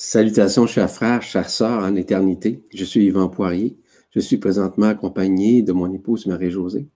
Salutations, 0.00 0.68
chers 0.68 0.92
frères, 0.92 1.22
chers 1.22 1.50
sœurs 1.50 1.82
en 1.82 1.96
éternité. 1.96 2.62
Je 2.72 2.84
suis 2.84 3.06
Yvan 3.06 3.28
Poirier. 3.28 3.76
Je 4.12 4.20
suis 4.20 4.36
présentement 4.36 4.86
accompagné 4.86 5.60
de 5.60 5.72
mon 5.72 5.92
épouse 5.92 6.26
Marie-Josée, 6.26 6.86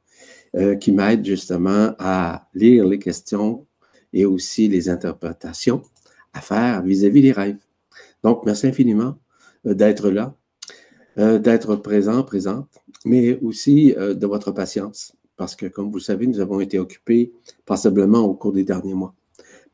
euh, 0.54 0.77
qui 0.77 0.93
m'aide 0.93 1.25
justement 1.25 1.96
à 1.98 2.46
lire 2.54 2.86
les 2.86 3.00
questions 3.00 3.66
et 4.12 4.25
aussi 4.25 4.68
les 4.68 4.88
interprétations 4.88 5.82
à 6.32 6.41
faire 6.41 6.80
vis-à-vis 6.84 7.23
des 7.23 7.32
rêves. 7.32 7.59
Donc, 8.23 8.46
merci 8.46 8.68
infiniment 8.68 9.19
euh, 9.66 9.75
d'être 9.75 10.09
là, 10.09 10.37
euh, 11.19 11.41
d'être 11.41 11.75
présent, 11.75 12.23
présente, 12.23 12.69
mais 13.05 13.37
aussi 13.41 13.96
de 13.96 14.27
votre 14.29 14.53
patience, 14.53 15.16
parce 15.37 15.57
que, 15.57 15.66
comme 15.66 15.91
vous 15.91 15.96
le 15.96 16.03
savez, 16.03 16.29
nous 16.29 16.39
avons 16.39 16.61
été 16.61 16.79
occupés 16.79 17.32
passablement 17.66 18.21
au 18.21 18.34
cours 18.34 18.53
des 18.53 18.62
derniers 18.62 18.95
mois 18.95 19.16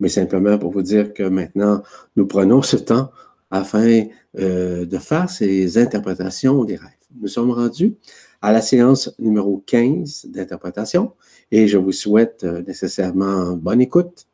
mais 0.00 0.08
simplement 0.08 0.58
pour 0.58 0.72
vous 0.72 0.82
dire 0.82 1.12
que 1.12 1.22
maintenant, 1.22 1.82
nous 2.16 2.26
prenons 2.26 2.62
ce 2.62 2.76
temps 2.76 3.10
afin 3.50 4.04
euh, 4.38 4.84
de 4.84 4.98
faire 4.98 5.30
ces 5.30 5.78
interprétations 5.78 6.64
des 6.64 6.76
rêves. 6.76 6.90
Nous 7.20 7.28
sommes 7.28 7.50
rendus 7.50 7.96
à 8.42 8.52
la 8.52 8.60
séance 8.60 9.14
numéro 9.18 9.62
15 9.66 10.26
d'interprétation 10.26 11.12
et 11.50 11.66
je 11.66 11.78
vous 11.78 11.92
souhaite 11.92 12.44
euh, 12.44 12.62
nécessairement 12.62 13.56
bonne 13.56 13.80
écoute. 13.80 14.26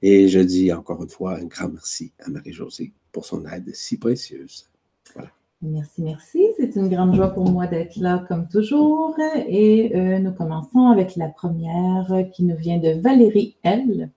Et 0.00 0.28
je 0.28 0.40
dis 0.40 0.72
encore 0.72 1.02
une 1.02 1.08
fois 1.08 1.36
un 1.36 1.44
grand 1.44 1.68
merci 1.68 2.12
à 2.24 2.30
Marie-Josée 2.30 2.92
pour 3.12 3.24
son 3.24 3.44
aide 3.46 3.70
si 3.74 3.98
précieuse. 3.98 4.68
Voilà. 5.14 5.30
Merci, 5.60 6.02
merci. 6.02 6.48
C'est 6.56 6.74
une 6.74 6.88
grande 6.88 7.14
joie 7.14 7.28
pour 7.28 7.48
moi 7.48 7.68
d'être 7.68 7.96
là 7.96 8.24
comme 8.26 8.48
toujours. 8.48 9.14
Et 9.46 9.94
euh, 9.94 10.18
nous 10.18 10.32
commençons 10.32 10.88
avec 10.88 11.14
la 11.14 11.28
première 11.28 12.24
qui 12.32 12.42
nous 12.42 12.56
vient 12.56 12.78
de 12.78 13.00
Valérie 13.00 13.56
L 13.62 14.10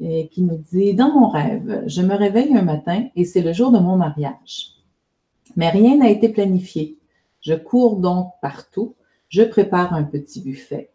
et 0.00 0.28
qui 0.28 0.42
nous 0.42 0.58
dit 0.72 0.94
Dans 0.94 1.12
mon 1.12 1.28
rêve, 1.28 1.84
je 1.86 2.02
me 2.02 2.14
réveille 2.14 2.54
un 2.56 2.62
matin 2.62 3.06
et 3.16 3.24
c'est 3.24 3.42
le 3.42 3.52
jour 3.52 3.70
de 3.70 3.78
mon 3.78 3.96
mariage. 3.96 4.72
Mais 5.56 5.68
rien 5.68 5.98
n'a 5.98 6.10
été 6.10 6.28
planifié. 6.28 6.98
Je 7.40 7.54
cours 7.54 7.96
donc 7.96 8.32
partout. 8.40 8.94
Je 9.28 9.42
prépare 9.42 9.94
un 9.94 10.04
petit 10.04 10.40
buffet. 10.40 10.90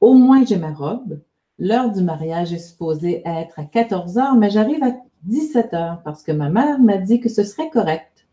Au 0.00 0.14
moins, 0.14 0.44
j'ai 0.44 0.56
ma 0.56 0.72
robe. 0.72 1.20
L'heure 1.58 1.90
du 1.90 2.02
mariage 2.02 2.52
est 2.52 2.58
supposée 2.58 3.22
être 3.24 3.58
à 3.58 3.64
14 3.64 4.18
heures, 4.18 4.36
mais 4.36 4.50
j'arrive 4.50 4.82
à 4.82 4.94
17 5.24 5.74
heures 5.74 6.02
parce 6.04 6.22
que 6.22 6.32
ma 6.32 6.50
mère 6.50 6.78
m'a 6.78 6.98
dit 6.98 7.20
que 7.20 7.28
ce 7.28 7.44
serait 7.44 7.70
correct. 7.70 8.26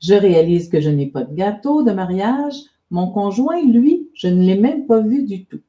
Je 0.00 0.14
réalise 0.14 0.68
que 0.68 0.80
je 0.80 0.90
n'ai 0.90 1.06
pas 1.06 1.24
de 1.24 1.34
gâteau 1.34 1.82
de 1.82 1.90
mariage. 1.90 2.54
Mon 2.90 3.10
conjoint, 3.10 3.60
lui, 3.62 4.08
je 4.14 4.28
ne 4.28 4.42
l'ai 4.42 4.56
même 4.56 4.86
pas 4.86 5.00
vu 5.00 5.24
du 5.24 5.44
tout. 5.44 5.60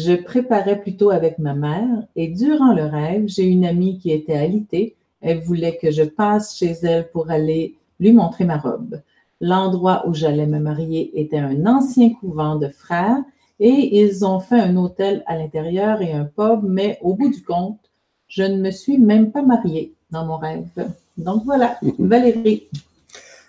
Je 0.00 0.12
préparais 0.12 0.80
plutôt 0.80 1.10
avec 1.10 1.40
ma 1.40 1.54
mère 1.54 2.04
et 2.14 2.28
durant 2.28 2.72
le 2.72 2.84
rêve, 2.84 3.24
j'ai 3.26 3.42
une 3.42 3.64
amie 3.64 3.98
qui 3.98 4.12
était 4.12 4.36
alitée. 4.36 4.94
Elle 5.20 5.40
voulait 5.40 5.76
que 5.76 5.90
je 5.90 6.04
passe 6.04 6.56
chez 6.56 6.70
elle 6.84 7.10
pour 7.10 7.32
aller 7.32 7.74
lui 7.98 8.12
montrer 8.12 8.44
ma 8.44 8.58
robe. 8.58 9.00
L'endroit 9.40 10.06
où 10.06 10.14
j'allais 10.14 10.46
me 10.46 10.60
marier 10.60 11.20
était 11.20 11.40
un 11.40 11.66
ancien 11.66 12.14
couvent 12.14 12.54
de 12.54 12.68
frères 12.68 13.24
et 13.58 13.98
ils 14.00 14.24
ont 14.24 14.38
fait 14.38 14.60
un 14.60 14.76
hôtel 14.76 15.24
à 15.26 15.36
l'intérieur 15.36 16.00
et 16.00 16.12
un 16.12 16.26
pub, 16.26 16.60
mais 16.62 17.00
au 17.02 17.14
bout 17.14 17.30
du 17.30 17.42
compte, 17.42 17.80
je 18.28 18.44
ne 18.44 18.62
me 18.62 18.70
suis 18.70 18.98
même 18.98 19.32
pas 19.32 19.42
mariée 19.42 19.94
dans 20.12 20.24
mon 20.24 20.36
rêve. 20.36 20.68
Donc 21.16 21.42
voilà, 21.44 21.76
Valérie. 21.98 22.68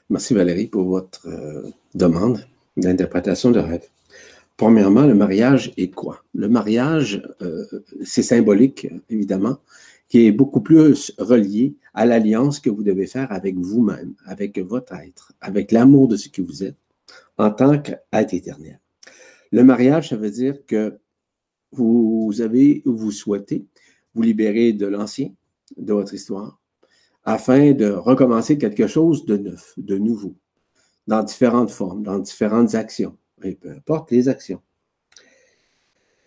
Merci 0.09 0.33
Valérie 0.33 0.66
pour 0.66 0.86
votre 0.86 1.27
euh, 1.27 1.70
demande 1.94 2.44
d'interprétation 2.75 3.52
de 3.52 3.59
rêve. 3.59 3.88
Premièrement, 4.59 5.05
le 5.05 5.15
mariage 5.15 5.71
est 5.77 5.89
quoi? 5.89 6.21
Le 6.33 6.49
mariage, 6.49 7.23
euh, 7.41 7.65
c'est 8.03 8.23
symbolique, 8.23 8.89
évidemment, 9.09 9.59
qui 10.09 10.25
est 10.25 10.33
beaucoup 10.33 10.59
plus 10.59 11.13
relié 11.17 11.77
à 11.93 12.05
l'alliance 12.05 12.59
que 12.59 12.69
vous 12.69 12.83
devez 12.83 13.07
faire 13.07 13.31
avec 13.31 13.55
vous-même, 13.55 14.15
avec 14.25 14.59
votre 14.59 14.93
être, 14.95 15.31
avec 15.39 15.71
l'amour 15.71 16.09
de 16.09 16.17
ce 16.17 16.27
que 16.27 16.42
vous 16.42 16.65
êtes 16.65 16.75
en 17.37 17.52
tant 17.52 17.80
qu'être 17.80 18.33
éternel. 18.33 18.81
Le 19.53 19.64
mariage, 19.64 20.09
ça 20.09 20.17
veut 20.17 20.30
dire 20.30 20.58
que 20.67 20.99
vous 21.71 22.42
avez, 22.42 22.81
vous 22.83 23.11
souhaitez 23.11 23.65
vous 24.14 24.23
libérer 24.23 24.73
de 24.73 24.87
l'ancien, 24.87 25.30
de 25.77 25.93
votre 25.93 26.14
histoire, 26.14 26.59
afin 27.23 27.71
de 27.71 27.92
recommencer 27.92 28.58
quelque 28.58 28.87
chose 28.87 29.23
de 29.25 29.37
neuf, 29.37 29.73
de 29.77 29.98
nouveau, 29.98 30.36
dans 31.08 31.23
différentes 31.23 31.71
formes, 31.71 32.03
dans 32.03 32.19
différentes 32.19 32.75
actions 32.75 33.15
et 33.44 33.55
peu 33.55 33.72
importe 33.72 34.11
les 34.11 34.27
actions. 34.30 34.61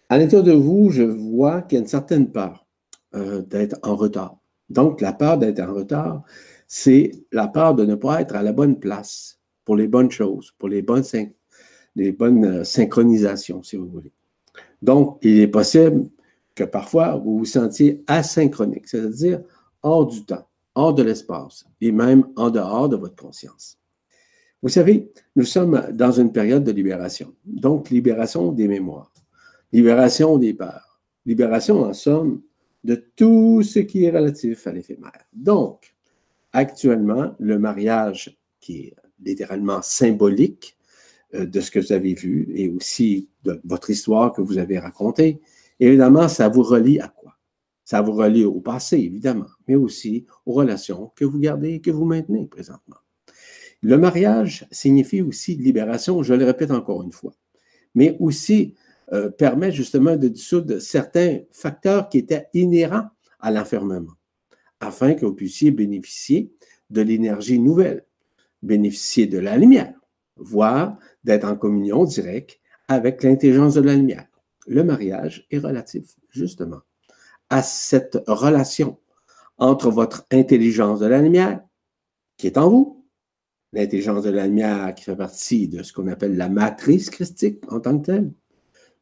À 0.09 0.19
l'intérieur 0.19 0.45
de 0.45 0.53
vous, 0.53 0.91
je 0.91 1.03
vois 1.03 1.63
qu'il 1.63 1.77
y 1.77 1.81
a 1.81 1.83
une 1.83 1.89
certaine 1.89 2.31
peur 2.31 2.67
d'être 3.13 3.79
en 3.83 3.95
retard. 3.95 4.39
Donc, 4.71 5.01
la 5.01 5.13
peur 5.13 5.37
d'être 5.39 5.61
en 5.61 5.75
retard, 5.75 6.23
c'est 6.67 7.13
la 7.31 7.49
peur 7.49 7.75
de 7.75 7.85
ne 7.85 7.95
pas 7.95 8.23
être 8.23 8.35
à 8.35 8.43
la 8.43 8.53
bonne 8.53 8.79
place 8.79 9.39
pour 9.65 9.77
les 9.77 9.89
bonnes 9.89 10.11
choses, 10.11 10.55
pour 10.59 10.69
les 10.69 10.81
bonnes, 10.81 11.05
les 11.95 12.13
bonnes 12.13 12.45
euh, 12.45 12.65
synchronisations, 12.65 13.63
si 13.63 13.77
vous 13.77 13.89
voulez. 13.89 14.13
Donc, 14.81 15.19
il 15.23 15.41
est 15.41 15.49
possible 15.49 16.09
que 16.55 16.65
parfois 16.65 17.17
vous 17.17 17.41
vous 17.41 17.45
sentiez 17.45 18.03
asynchronique, 18.07 18.89
c'est-à-dire 18.89 19.43
hors 19.83 20.07
du 20.07 20.25
temps, 20.25 20.49
hors 20.75 20.95
de 20.95 21.03
l'espace 21.03 21.67
et 21.81 21.93
même 21.93 22.27
en 22.37 22.51
dehors 22.51 22.89
de 22.89 22.97
votre 22.97 23.17
conscience. 23.17 23.79
Vous 24.63 24.69
savez, 24.69 25.11
nous 25.35 25.45
sommes 25.45 25.89
dans 25.93 26.13
une 26.13 26.31
période 26.31 26.63
de 26.63 26.71
libération, 26.71 27.35
donc 27.45 27.91
libération 27.91 28.53
des 28.53 28.69
mémoires, 28.69 29.13
libération 29.73 30.39
des 30.39 30.55
peurs, 30.55 31.01
libération 31.27 31.83
en 31.83 31.93
somme 31.93 32.43
de 32.85 32.95
tout 33.17 33.65
ce 33.65 33.81
qui 33.81 34.05
est 34.05 34.11
relatif 34.11 34.65
à 34.69 34.73
l'éphémère. 34.73 35.27
Donc, 35.33 35.97
actuellement, 36.53 37.35
le 37.41 37.59
mariage 37.59 38.39
qui 38.61 38.83
est 38.83 38.95
littéralement 39.21 39.83
symbolique 39.83 40.77
euh, 41.35 41.45
de 41.45 41.61
ce 41.61 41.73
que 41.73 41.81
vous 41.81 41.93
avez 41.93 42.15
vu 42.15 42.49
et 42.55 42.69
aussi 42.69 43.29
de 43.43 43.61
votre 43.65 43.91
histoire 43.91 44.33
que 44.33 44.43
vous 44.43 44.59
avez 44.59 44.79
racontée, 44.79 45.41
évidemment, 45.81 46.29
ça 46.29 46.49
vous 46.49 46.63
relie 46.63 47.01
à 47.01 47.09
quoi? 47.09 47.37
Ça 47.85 48.01
vous 48.01 48.13
relie 48.13 48.45
au 48.45 48.61
passé, 48.61 48.99
évidemment, 48.99 49.51
mais 49.67 49.75
aussi 49.75 50.25
aux 50.47 50.53
relations 50.53 51.11
que 51.17 51.25
vous 51.25 51.41
gardez 51.41 51.75
et 51.75 51.81
que 51.81 51.91
vous 51.91 52.05
maintenez 52.05 52.47
présentement. 52.47 52.99
Le 53.83 53.99
mariage 53.99 54.67
signifie 54.71 55.23
aussi 55.23 55.57
libération, 55.57 56.23
je 56.23 56.35
le 56.35 56.45
répète 56.45 56.71
encore 56.71 57.03
une 57.03 57.13
fois, 57.13 57.33
mais 57.95 58.17
aussi 58.21 58.75
euh, 59.13 59.29
permet 59.29 59.73
justement 59.73 60.17
de 60.17 60.29
dissoudre 60.29 60.79
certains 60.81 61.41
facteurs 61.51 62.09
qui 62.09 62.19
étaient 62.19 62.47
inhérents 62.55 63.09
à 63.41 63.51
l'enfermement, 63.51 64.13
afin 64.79 65.15
que 65.15 65.27
vous 65.27 65.35
puissiez 65.35 65.73
bénéficier 65.73 66.53
de 66.91 67.03
l'énergie 67.03 67.59
nouvelle, 67.59 68.07
bénéficier 68.63 69.27
de 69.27 69.39
la 69.39 69.57
lumière, 69.57 69.95
voire 70.37 70.97
d'être 71.25 71.45
en 71.45 71.57
communion 71.57 72.05
directe 72.05 72.61
avec 72.87 73.25
l'intelligence 73.25 73.75
de 73.75 73.81
la 73.81 73.97
lumière. 73.97 74.27
Le 74.69 74.85
mariage 74.85 75.47
est 75.51 75.59
relatif, 75.59 76.15
justement, 76.31 76.83
à 77.51 77.63
cette 77.63 78.23
relation 78.29 78.99
entre 79.59 79.91
votre 79.91 80.25
intelligence 80.31 81.01
de 81.01 81.07
la 81.07 81.21
lumière, 81.21 81.61
qui 82.37 82.47
est 82.47 82.59
en 82.59 82.71
vous, 82.71 83.02
l'intelligence 83.73 84.25
de 84.25 84.31
la 84.31 84.47
lumière 84.47 84.95
qui 84.95 85.05
fait 85.05 85.17
partie 85.17 85.69
de 85.69 85.83
ce 85.83 85.93
qu'on 85.93 86.09
appelle 86.09 86.37
la 86.37 86.49
matrice 86.49 87.11
christique 87.11 87.61
en 87.73 87.81
tant 87.81 87.99
que 87.99 88.07
telle. 88.07 88.33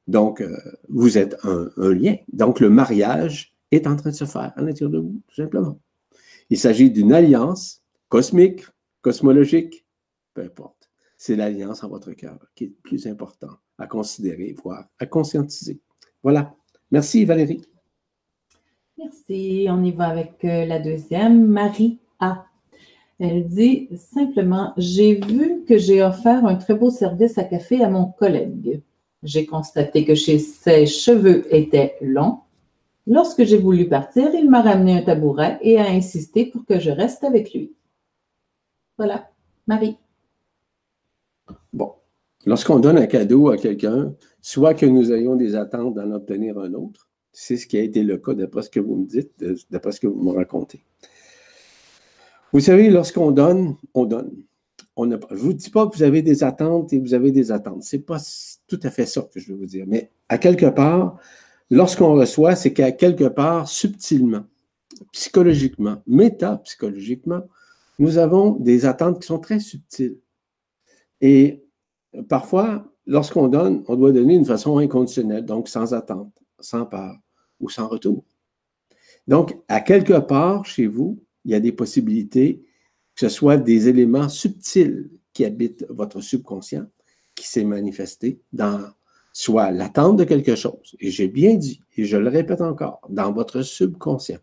Donc, 0.06 0.41
euh, 0.41 0.56
vous 0.88 1.19
êtes 1.19 1.36
un, 1.44 1.70
lien. 1.76 2.16
Donc, 2.32 2.60
le 2.60 2.70
mariage 2.70 3.54
est 3.70 3.86
en 3.86 3.97
train 3.97 4.10
de 4.10 4.14
se 4.14 4.25
faire 4.25 4.53
à 4.56 4.62
l'intérieur 4.62 4.91
de 4.91 4.98
vous, 4.98 5.22
tout 5.28 5.36
simplement. 5.36 5.81
Il 6.48 6.58
s'agit 6.58 6.91
d'une 6.91 7.12
alliance 7.12 7.82
cosmique, 8.08 8.64
cosmologique, 9.03 9.86
peu 10.34 10.42
importe. 10.42 10.91
C'est 11.16 11.37
l'alliance 11.37 11.84
en 11.84 11.88
votre 11.88 12.12
cœur 12.12 12.38
qui 12.54 12.64
est 12.64 12.69
le 12.69 12.75
plus 12.82 13.06
important 13.06 13.58
à 13.78 13.87
considérer, 13.87 14.54
voire 14.62 14.84
à 14.98 15.06
conscientiser. 15.06 15.81
Voilà. 16.22 16.54
Merci, 16.91 17.25
Valérie. 17.25 17.62
Merci. 18.99 19.67
On 19.69 19.84
y 19.84 19.93
va 19.93 20.08
avec 20.08 20.44
euh, 20.44 20.64
la 20.64 20.81
deuxième, 20.81 21.46
Marie 21.46 22.00
A. 22.19 22.50
Elle 23.20 23.46
dit 23.46 23.88
simplement 23.96 24.72
J'ai 24.78 25.20
vu 25.20 25.62
que 25.69 25.76
j'ai 25.76 26.02
offert 26.02 26.46
un 26.46 26.56
très 26.56 26.75
beau 26.75 26.90
service 26.90 27.37
à 27.37 27.44
café 27.44 27.84
à 27.84 27.90
mon 27.90 28.06
collègue. 28.06 28.82
J'ai 29.22 29.44
constaté 29.44 30.06
que 30.06 30.14
ses 30.14 30.38
cheveux 30.87 31.55
étaient 31.55 31.96
longs. 32.00 32.38
Lorsque 33.06 33.44
j'ai 33.44 33.58
voulu 33.58 33.88
partir, 33.88 34.31
il 34.34 34.49
m'a 34.49 34.62
ramené 34.62 34.96
un 34.96 35.02
tabouret 35.02 35.58
et 35.61 35.78
a 35.78 35.90
insisté 35.90 36.46
pour 36.46 36.64
que 36.64 36.81
je 36.81 36.90
reste 36.90 37.22
avec 37.22 37.52
lui. 37.52 37.75
Voilà, 38.96 39.28
Marie. 39.67 39.99
Bon, 41.75 41.93
lorsqu'on 42.46 42.78
donne 42.78 42.96
un 42.96 43.06
cadeau 43.06 43.50
à 43.50 43.58
quelqu'un, 43.58 44.14
soit 44.40 44.72
que 44.72 44.87
nous 44.87 45.12
ayons 45.12 45.37
des 45.37 45.56
attentes 45.56 45.94
d'en 45.94 46.11
obtenir 46.12 46.58
un 46.58 46.72
autre, 46.72 47.11
c'est 47.32 47.58
ce 47.58 47.67
qui 47.67 47.76
a 47.76 47.82
été 47.82 48.02
le 48.02 48.17
cas 48.17 48.32
d'après 48.32 48.62
ce 48.62 48.70
que 48.70 48.81
vous 48.81 48.96
me 48.96 49.06
dites, 49.06 49.44
d'après 49.70 49.93
ce 49.93 50.00
que 50.00 50.06
vous 50.06 50.22
me 50.22 50.32
racontez. 50.32 50.84
Vous 52.52 52.61
savez, 52.61 52.91
lorsqu'on 52.91 53.31
donne, 53.31 53.76
on 53.94 54.06
donne. 54.06 54.32
On 54.97 55.08
je 55.08 55.17
ne 55.17 55.38
vous 55.38 55.52
dis 55.52 55.70
pas 55.70 55.87
que 55.87 55.97
vous 55.97 56.02
avez 56.02 56.20
des 56.20 56.43
attentes 56.43 56.93
et 56.93 56.99
vous 56.99 57.14
avez 57.14 57.31
des 57.31 57.52
attentes. 57.52 57.85
Ce 57.85 57.97
n'est 57.97 58.02
pas 58.02 58.19
tout 58.67 58.81
à 58.82 58.91
fait 58.91 59.06
ça 59.06 59.23
que 59.23 59.38
je 59.38 59.52
veux 59.52 59.58
vous 59.58 59.67
dire. 59.67 59.85
Mais 59.87 60.11
à 60.29 60.37
quelque 60.37 60.67
part, 60.67 61.19
lorsqu'on 61.70 62.14
reçoit, 62.14 62.56
c'est 62.56 62.73
qu'à 62.73 62.93
quelque 62.93 63.25
part, 63.25 63.69
subtilement, 63.69 64.44
psychologiquement, 65.12 66.02
métapsychologiquement, 66.06 67.43
nous 67.99 68.19
avons 68.19 68.53
des 68.53 68.85
attentes 68.85 69.20
qui 69.20 69.26
sont 69.26 69.38
très 69.38 69.61
subtiles. 69.61 70.19
Et 71.20 71.62
parfois, 72.29 72.91
lorsqu'on 73.06 73.49
donne, 73.49 73.85
on 73.87 73.96
doit 73.96 74.12
donner 74.12 74.35
d'une 74.35 74.46
façon 74.46 74.79
inconditionnelle, 74.79 75.44
donc 75.44 75.69
sans 75.69 75.94
attente, 75.94 76.32
sans 76.58 76.85
part 76.85 77.17
ou 77.61 77.69
sans 77.69 77.88
retour. 77.88 78.25
Donc, 79.29 79.56
à 79.69 79.81
quelque 79.81 80.19
part 80.19 80.64
chez 80.64 80.87
vous, 80.87 81.23
il 81.44 81.52
y 81.52 81.54
a 81.54 81.60
des 81.60 81.72
possibilités 81.72 82.62
que 83.20 83.28
ce 83.28 83.34
soit 83.34 83.58
des 83.58 83.88
éléments 83.88 84.28
subtils 84.28 85.10
qui 85.32 85.44
habitent 85.44 85.84
votre 85.90 86.20
subconscient, 86.20 86.87
qui 87.34 87.46
s'est 87.46 87.64
manifesté 87.64 88.40
dans 88.52 88.81
soit 89.32 89.70
l'attente 89.70 90.16
de 90.16 90.25
quelque 90.25 90.56
chose, 90.56 90.96
et 90.98 91.10
j'ai 91.10 91.28
bien 91.28 91.54
dit, 91.54 91.81
et 91.96 92.04
je 92.04 92.16
le 92.16 92.28
répète 92.28 92.60
encore, 92.60 93.00
dans 93.08 93.31
votre 93.32 93.62
subconscient. 93.62 94.38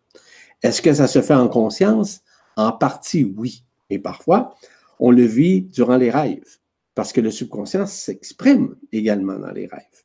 Est-ce 0.61 0.81
que 0.81 0.94
ça 0.94 1.07
se 1.07 1.21
fait 1.21 1.33
en 1.33 1.49
conscience? 1.49 2.21
En 2.55 2.71
partie, 2.71 3.23
oui. 3.23 3.63
Et 3.89 4.00
parfois, 4.00 4.55
on 5.00 5.11
le 5.11 5.23
vit 5.23 5.61
durant 5.61 5.97
les 5.97 6.09
rêves, 6.09 6.57
parce 6.95 7.11
que 7.11 7.21
le 7.21 7.31
subconscient 7.31 7.85
s'exprime 7.85 8.75
également 8.91 9.38
dans 9.38 9.51
les 9.51 9.67
rêves. 9.67 10.03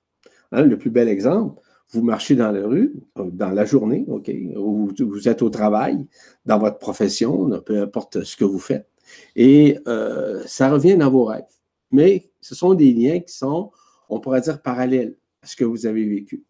Hein, 0.50 0.62
le 0.62 0.76
plus 0.76 0.90
bel 0.90 1.08
exemple, 1.08 1.60
vous 1.92 2.02
marchez 2.02 2.34
dans 2.34 2.50
la 2.50 2.66
rue, 2.66 2.94
euh, 3.18 3.30
dans 3.30 3.50
la 3.50 3.64
journée, 3.64 4.04
OK, 4.08 4.30
ou 4.56 4.90
vous 4.98 5.28
êtes 5.28 5.42
au 5.42 5.50
travail, 5.50 6.06
dans 6.46 6.58
votre 6.58 6.78
profession, 6.78 7.50
peu 7.64 7.80
importe 7.80 8.24
ce 8.24 8.36
que 8.36 8.44
vous 8.44 8.58
faites, 8.58 8.88
et 9.36 9.78
euh, 9.86 10.42
ça 10.46 10.70
revient 10.70 10.96
dans 10.96 11.10
vos 11.10 11.24
rêves. 11.24 11.44
Mais 11.90 12.30
ce 12.40 12.54
sont 12.54 12.74
des 12.74 12.92
liens 12.92 13.20
qui 13.20 13.34
sont, 13.34 13.70
on 14.08 14.20
pourrait 14.20 14.40
dire, 14.40 14.62
parallèles 14.62 15.16
à 15.42 15.46
ce 15.46 15.56
que 15.56 15.64
vous 15.64 15.86
avez 15.86 16.08
vécu. 16.08 16.44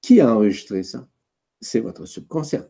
Qui 0.00 0.20
a 0.20 0.34
enregistré 0.34 0.82
ça? 0.82 1.06
C'est 1.60 1.80
votre 1.80 2.06
subconscient. 2.06 2.64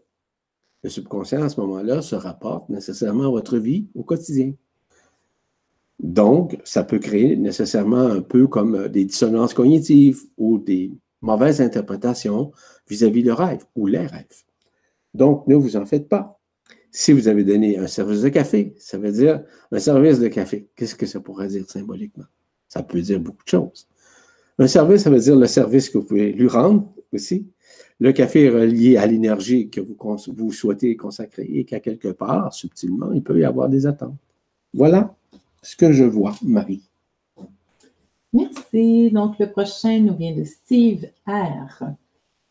Le 0.83 0.89
subconscient, 0.89 1.43
à 1.43 1.49
ce 1.51 1.61
moment-là, 1.61 2.01
se 2.01 2.17
rapporte 2.17 2.71
nécessairement 2.71 3.25
à 3.25 3.31
votre 3.31 3.59
vie 3.59 3.87
au 3.95 4.03
quotidien. 4.03 4.55
Donc, 5.99 6.59
ça 6.65 6.83
peut 6.83 6.99
créer 6.99 7.37
nécessairement 7.37 8.07
un 8.07 8.23
peu 8.23 8.47
comme 8.47 8.89
des 8.89 9.05
dissonances 9.05 9.53
cognitives 9.53 10.23
ou 10.39 10.59
des 10.59 10.91
mauvaises 11.21 11.61
interprétations 11.61 12.53
vis-à-vis 12.89 13.23
de 13.23 13.33
rêve 13.33 13.65
ou 13.77 13.87
les 13.87 14.07
rêves. 14.07 14.45
Donc, 15.15 15.47
ne 15.47 15.55
vous 15.55 15.77
en 15.77 15.87
faites 15.87 16.09
pas. 16.09 16.41
Si 16.93 17.13
vous 17.13 17.29
avez 17.29 17.45
donné 17.45 17.79
un 17.79 17.87
service 17.87 18.23
de 18.23 18.29
café, 18.29 18.75
ça 18.79 18.99
veut 18.99 19.13
dire 19.13 19.43
un 19.71 19.79
service 19.79 20.19
de 20.19 20.29
café. 20.29 20.69
Qu'est-ce 20.75 20.97
que 20.97 21.07
ça 21.07 21.21
pourrait 21.21 21.49
dire 21.49 21.69
symboliquement? 21.69 22.25
Ça 22.69 22.83
peut 22.83 23.01
dire 23.01 23.21
beaucoup 23.21 23.45
de 23.45 23.51
choses. 23.51 23.87
Un 24.59 24.67
service, 24.67 25.03
ça 25.03 25.11
veut 25.11 25.21
dire 25.21 25.37
le 25.37 25.47
service 25.47 25.89
que 25.89 25.99
vous 25.99 26.05
pouvez 26.05 26.33
lui 26.33 26.49
rendre 26.49 26.93
aussi. 27.13 27.47
Le 27.99 28.13
café 28.13 28.45
est 28.45 28.51
relié 28.51 28.97
à 28.97 29.07
l'énergie 29.07 29.71
que 29.71 29.81
vous 29.81 30.53
souhaitez 30.53 30.97
consacrer 30.97 31.45
et 31.45 31.65
qu'à 31.65 31.81
quelque 31.81 32.09
part, 32.09 32.53
subtilement, 32.53 33.13
il 33.13 33.23
peut 33.23 33.39
y 33.39 33.45
avoir 33.45 33.69
des 33.69 33.87
attentes. 33.87 34.17
Voilà 34.75 35.15
ce 35.63 35.77
que 35.77 35.93
je 35.93 36.05
vois, 36.05 36.35
Marie. 36.43 36.90
Merci. 38.33 39.11
Donc, 39.11 39.39
le 39.39 39.51
prochain 39.51 39.99
nous 40.01 40.15
vient 40.15 40.35
de 40.35 40.45
Steve 40.45 41.07
R. 41.27 41.85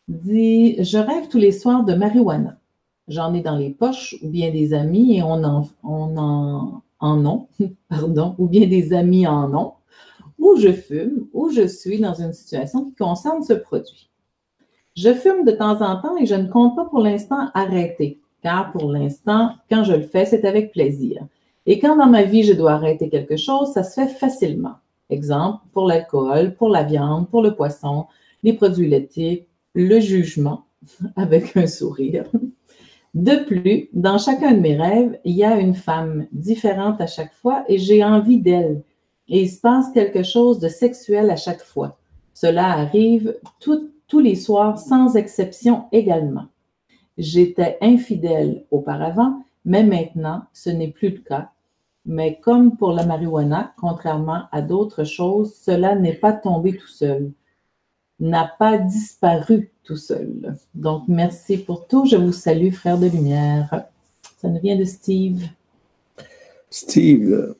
Dit 0.07 0.83
Je 0.83 0.97
rêve 0.97 1.27
tous 1.29 1.37
les 1.37 1.51
soirs 1.51 1.83
de 1.83 1.93
marijuana. 1.93 2.57
J'en 3.07 3.33
ai 3.33 3.41
dans 3.41 3.55
les 3.55 3.69
poches 3.69 4.15
ou 4.21 4.29
bien 4.29 4.51
des 4.51 4.73
amis 4.73 5.17
et 5.17 5.23
on 5.23 5.43
en, 5.43 5.67
on 5.83 6.17
en, 6.17 7.25
ont, 7.25 7.47
pardon, 7.89 8.35
ou 8.37 8.47
bien 8.47 8.67
des 8.67 8.93
amis 8.93 9.25
en 9.25 9.53
ont, 9.53 9.73
ou 10.37 10.57
je 10.57 10.71
fume, 10.71 11.27
ou 11.33 11.49
je 11.49 11.65
suis 11.67 11.99
dans 11.99 12.13
une 12.13 12.33
situation 12.33 12.85
qui 12.85 12.95
concerne 12.95 13.41
ce 13.43 13.53
produit. 13.53 14.09
Je 14.95 15.13
fume 15.13 15.45
de 15.45 15.51
temps 15.51 15.81
en 15.81 16.01
temps 16.01 16.17
et 16.17 16.25
je 16.25 16.35
ne 16.35 16.47
compte 16.47 16.75
pas 16.75 16.85
pour 16.85 16.99
l'instant 16.99 17.49
arrêter, 17.53 18.19
car 18.43 18.71
pour 18.71 18.91
l'instant, 18.91 19.53
quand 19.69 19.83
je 19.83 19.93
le 19.93 20.03
fais, 20.03 20.25
c'est 20.25 20.45
avec 20.45 20.71
plaisir. 20.71 21.25
Et 21.65 21.79
quand 21.79 21.95
dans 21.97 22.07
ma 22.07 22.23
vie, 22.23 22.43
je 22.43 22.53
dois 22.53 22.73
arrêter 22.73 23.09
quelque 23.09 23.37
chose, 23.37 23.71
ça 23.71 23.83
se 23.83 24.01
fait 24.01 24.07
facilement. 24.07 24.75
Exemple, 25.09 25.63
pour 25.73 25.87
l'alcool, 25.87 26.55
pour 26.55 26.69
la 26.69 26.83
viande, 26.83 27.29
pour 27.29 27.41
le 27.41 27.55
poisson, 27.55 28.05
les 28.43 28.53
produits 28.53 28.87
laitiers, 28.87 29.47
le 29.73 29.99
jugement, 29.99 30.65
avec 31.15 31.55
un 31.57 31.67
sourire. 31.67 32.25
De 33.15 33.43
plus, 33.43 33.89
dans 33.93 34.19
chacun 34.19 34.53
de 34.53 34.59
mes 34.59 34.77
rêves, 34.77 35.19
il 35.25 35.35
y 35.35 35.43
a 35.43 35.59
une 35.59 35.73
femme 35.73 36.27
différente 36.31 37.01
à 37.01 37.07
chaque 37.07 37.33
fois 37.33 37.65
et 37.67 37.79
j'ai 37.79 38.03
envie 38.03 38.39
d'elle. 38.39 38.83
Et 39.27 39.41
il 39.41 39.49
se 39.49 39.59
passe 39.59 39.91
quelque 39.93 40.23
chose 40.23 40.59
de 40.59 40.67
sexuel 40.67 41.29
à 41.31 41.35
chaque 41.35 41.63
fois. 41.63 41.97
Cela 42.33 42.67
arrive 42.67 43.35
tous 43.59 44.19
les 44.19 44.35
soirs, 44.35 44.77
sans 44.77 45.15
exception 45.15 45.85
également. 45.91 46.45
J'étais 47.17 47.77
infidèle 47.81 48.65
auparavant, 48.71 49.43
mais 49.65 49.83
maintenant, 49.83 50.43
ce 50.53 50.69
n'est 50.69 50.87
plus 50.87 51.09
le 51.09 51.19
cas. 51.19 51.51
Mais 52.09 52.39
comme 52.41 52.75
pour 52.75 52.91
la 52.91 53.05
marijuana, 53.05 53.75
contrairement 53.79 54.45
à 54.51 54.63
d'autres 54.63 55.03
choses, 55.03 55.53
cela 55.53 55.93
n'est 55.93 56.15
pas 56.15 56.33
tombé 56.33 56.75
tout 56.75 56.87
seul, 56.87 57.31
n'a 58.19 58.51
pas 58.57 58.79
disparu 58.79 59.69
tout 59.83 59.95
seul. 59.95 60.57
Donc, 60.73 61.03
merci 61.07 61.59
pour 61.59 61.85
tout. 61.85 62.07
Je 62.07 62.15
vous 62.15 62.31
salue, 62.31 62.71
frère 62.71 62.97
de 62.97 63.05
lumière. 63.05 63.85
Ça 64.41 64.47
nous 64.47 64.59
vient 64.59 64.75
de 64.75 64.85
Steve. 64.85 65.49
Steve, 66.71 67.55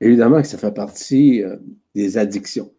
évidemment 0.00 0.40
que 0.40 0.48
ça 0.48 0.56
fait 0.56 0.72
partie 0.72 1.42
euh, 1.42 1.56
des 1.94 2.16
addictions. 2.16 2.70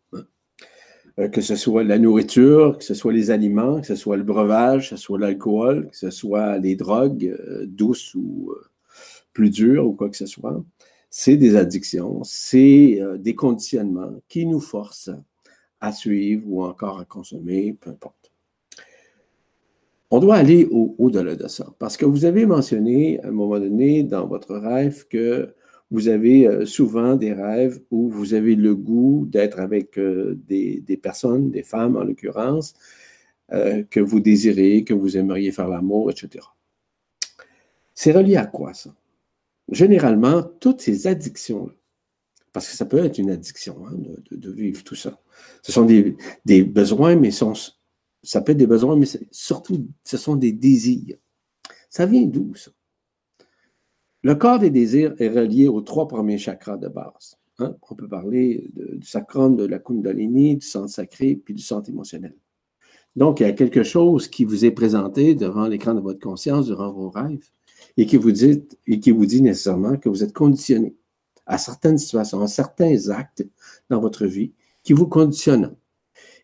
Euh, 1.19 1.27
que 1.27 1.41
ce 1.41 1.55
soit 1.55 1.83
la 1.83 1.99
nourriture, 1.99 2.79
que 2.79 2.83
ce 2.83 2.95
soit 2.95 3.13
les 3.13 3.29
aliments, 3.29 3.81
que 3.81 3.87
ce 3.87 3.95
soit 3.95 4.17
le 4.17 4.23
breuvage, 4.23 4.89
que 4.89 4.95
ce 4.95 5.03
soit 5.03 5.19
l'alcool, 5.19 5.89
que 5.91 5.95
ce 5.95 6.09
soit 6.09 6.57
les 6.57 6.75
drogues 6.75 7.35
euh, 7.39 7.67
douces 7.67 8.15
ou 8.15 8.51
plus 9.35 9.51
dures 9.51 9.85
ou 9.85 9.93
quoi 9.93 10.09
que 10.09 10.17
ce 10.17 10.25
soit, 10.25 10.63
c'est 11.11 11.37
des 11.37 11.55
addictions, 11.55 12.23
c'est 12.23 12.99
des 13.19 13.35
conditionnements 13.35 14.15
qui 14.27 14.47
nous 14.47 14.59
forcent 14.59 15.11
à 15.79 15.91
suivre 15.91 16.43
ou 16.47 16.63
encore 16.63 16.99
à 16.99 17.05
consommer, 17.05 17.77
peu 17.79 17.91
importe. 17.91 18.31
On 20.11 20.19
doit 20.19 20.35
aller 20.35 20.67
au-delà 20.71 21.35
de 21.35 21.47
ça, 21.47 21.67
parce 21.79 21.97
que 21.97 22.05
vous 22.05 22.25
avez 22.25 22.45
mentionné 22.45 23.19
à 23.21 23.27
un 23.27 23.31
moment 23.31 23.59
donné 23.59 24.03
dans 24.03 24.27
votre 24.27 24.55
rêve 24.55 25.05
que 25.07 25.53
vous 25.91 26.07
avez 26.07 26.47
euh, 26.47 26.65
souvent 26.65 27.15
des 27.15 27.33
rêves 27.33 27.79
où 27.91 28.09
vous 28.09 28.33
avez 28.33 28.55
le 28.55 28.75
goût 28.75 29.27
d'être 29.29 29.59
avec 29.59 29.97
euh, 29.97 30.37
des, 30.47 30.99
personnes, 31.01 31.51
des 31.51 31.63
femmes 31.63 31.95
en 31.95 32.03
l'occurrence, 32.03 32.73
euh, 33.53 33.83
que 33.89 33.99
vous 33.99 34.19
désirez, 34.19 34.83
que 34.83 34.93
vous 34.93 35.17
aimeriez 35.17 35.51
faire 35.51 35.67
l'amour, 35.67 36.09
etc. 36.11 36.45
C'est 37.93 38.11
relié 38.11 38.35
à 38.35 38.45
quoi 38.45 38.73
ça? 38.73 38.93
Généralement, 39.69 40.43
toutes 40.59 40.81
ces 40.81 41.07
addictions-là, 41.07 41.73
parce 42.53 42.69
que 42.69 42.75
ça 42.75 42.85
peut 42.85 43.03
être 43.03 43.17
une 43.17 43.31
addiction 43.31 43.85
hein, 43.87 43.93
de, 44.31 44.51
vivre 44.51 44.83
tout 44.83 44.95
ça. 44.95 45.19
Ce 45.63 45.71
sont 45.71 45.85
des, 45.85 46.63
besoins, 46.63 47.15
mais 47.15 47.31
ça 47.31 48.41
peut 48.41 48.51
être 48.51 48.57
des 48.57 48.67
besoins, 48.67 48.95
mais 48.95 49.07
surtout, 49.31 49.87
ce 50.03 50.17
sont 50.17 50.35
des 50.35 50.51
désirs. 50.51 51.17
Ça 51.89 52.05
vient 52.05 52.25
d'où 52.25 52.53
ça? 52.55 52.71
Le 54.21 54.35
corps 54.35 54.59
des 54.59 54.69
désirs 54.69 55.13
est 55.19 55.29
relié 55.29 55.67
aux 55.67 55.81
trois 55.81 56.07
premiers 56.07 56.37
chakras 56.37 56.77
de 56.77 56.87
base. 56.87 57.37
Hein. 57.59 57.75
On 57.89 57.95
peut 57.95 58.07
parler 58.07 58.69
du 58.73 59.05
sacrum, 59.05 59.55
de 59.55 59.65
la 59.65 59.79
kundalini, 59.79 60.57
du 60.57 60.65
centre 60.65 60.89
sacré, 60.89 61.35
puis 61.35 61.53
du 61.53 61.61
centre 61.61 61.89
émotionnel. 61.89 62.35
Donc, 63.15 63.39
il 63.39 63.43
y 63.43 63.45
a 63.49 63.53
quelque 63.53 63.83
chose 63.83 64.27
qui 64.27 64.43
vous 64.43 64.65
est 64.65 64.71
présenté 64.71 65.35
devant 65.35 65.67
l'écran 65.67 65.93
de 65.93 66.01
votre 66.01 66.19
conscience 66.19 66.65
durant 66.65 66.91
vos 66.91 67.09
rêves 67.09 67.49
et 67.97 68.05
qui 68.05 68.17
vous 68.17 68.31
dit, 68.31 68.63
et 68.87 68.99
qui 68.99 69.11
vous 69.11 69.25
dit 69.25 69.41
nécessairement 69.41 69.97
que 69.97 70.09
vous 70.09 70.23
êtes 70.23 70.33
conditionné 70.33 70.95
à 71.45 71.57
certaines 71.57 71.97
situations, 71.97 72.41
à 72.41 72.47
certains 72.47 73.09
actes 73.09 73.45
dans 73.89 73.99
votre 73.99 74.25
vie 74.25 74.53
qui 74.83 74.93
vous 74.93 75.07
conditionnent. 75.07 75.75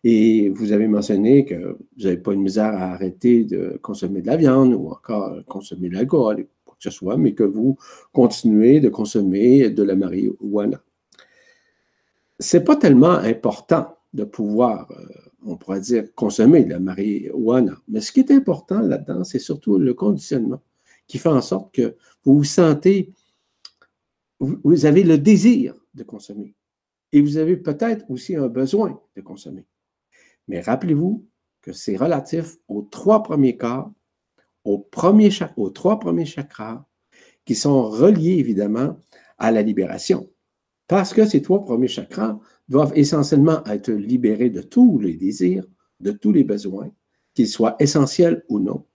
Et 0.04 0.48
vous 0.48 0.72
avez 0.72 0.88
mentionné 0.88 1.44
que 1.44 1.76
vous 1.96 2.04
n'avez 2.04 2.16
pas 2.16 2.32
une 2.32 2.42
misère 2.42 2.74
à 2.74 2.92
arrêter 2.92 3.44
de 3.44 3.78
consommer 3.82 4.20
de 4.20 4.26
la 4.26 4.36
viande 4.36 4.74
ou 4.74 4.88
encore 4.88 5.44
consommer 5.46 5.88
de 5.88 5.94
l'alcool, 5.94 6.46
ce 6.82 6.90
soit, 6.90 7.16
mais 7.16 7.34
que 7.34 7.44
vous 7.44 7.78
continuez 8.12 8.80
de 8.80 8.88
consommer 8.88 9.70
de 9.70 9.82
la 9.82 9.94
marijuana. 9.94 10.82
Ce 12.40 12.56
n'est 12.56 12.64
pas 12.64 12.76
tellement 12.76 13.12
important 13.12 13.96
de 14.12 14.24
pouvoir, 14.24 14.90
euh, 14.90 15.06
on 15.46 15.56
pourrait 15.56 15.80
dire, 15.80 16.12
consommer 16.14 16.64
de 16.64 16.70
la 16.70 16.80
marijuana, 16.80 17.76
mais 17.88 18.00
ce 18.00 18.10
qui 18.10 18.20
est 18.20 18.30
important 18.32 18.80
là-dedans, 18.80 19.22
c'est 19.24 19.38
surtout 19.38 19.78
le 19.78 19.94
conditionnement 19.94 20.60
qui 21.06 21.18
fait 21.18 21.28
en 21.28 21.40
sorte 21.40 21.74
que 21.74 21.96
vous 22.24 22.38
vous 22.38 22.44
sentez, 22.44 23.12
vous 24.40 24.86
avez 24.86 25.02
le 25.02 25.18
désir 25.18 25.74
de 25.94 26.02
consommer 26.02 26.54
et 27.12 27.20
vous 27.20 27.36
avez 27.36 27.56
peut-être 27.56 28.04
aussi 28.10 28.34
un 28.36 28.48
besoin 28.48 29.00
de 29.14 29.20
consommer. 29.20 29.66
Mais 30.48 30.60
rappelez-vous 30.60 31.26
que 31.60 31.72
c'est 31.72 31.96
relatif 31.96 32.56
aux 32.68 32.82
trois 32.82 33.22
premiers 33.22 33.56
cas 33.56 33.90
aux, 34.64 34.88
aux 35.56 35.70
trois 35.70 35.98
premiers 35.98 36.24
chakras 36.24 36.86
qui 37.44 37.54
sont 37.54 37.88
reliés 37.88 38.38
évidemment 38.38 38.98
à 39.38 39.50
la 39.50 39.62
libération. 39.62 40.30
Parce 40.86 41.12
que 41.14 41.26
ces 41.26 41.42
trois 41.42 41.64
premiers 41.64 41.88
chakras 41.88 42.38
doivent 42.68 42.92
essentiellement 42.94 43.64
être 43.64 43.90
libérés 43.90 44.50
de 44.50 44.62
tous 44.62 44.98
les 44.98 45.14
désirs, 45.14 45.64
de 46.00 46.12
tous 46.12 46.32
les 46.32 46.44
besoins, 46.44 46.90
qu'ils 47.34 47.48
soient 47.48 47.76
essentiels 47.78 48.44
ou 48.48 48.60
non, 48.60 48.86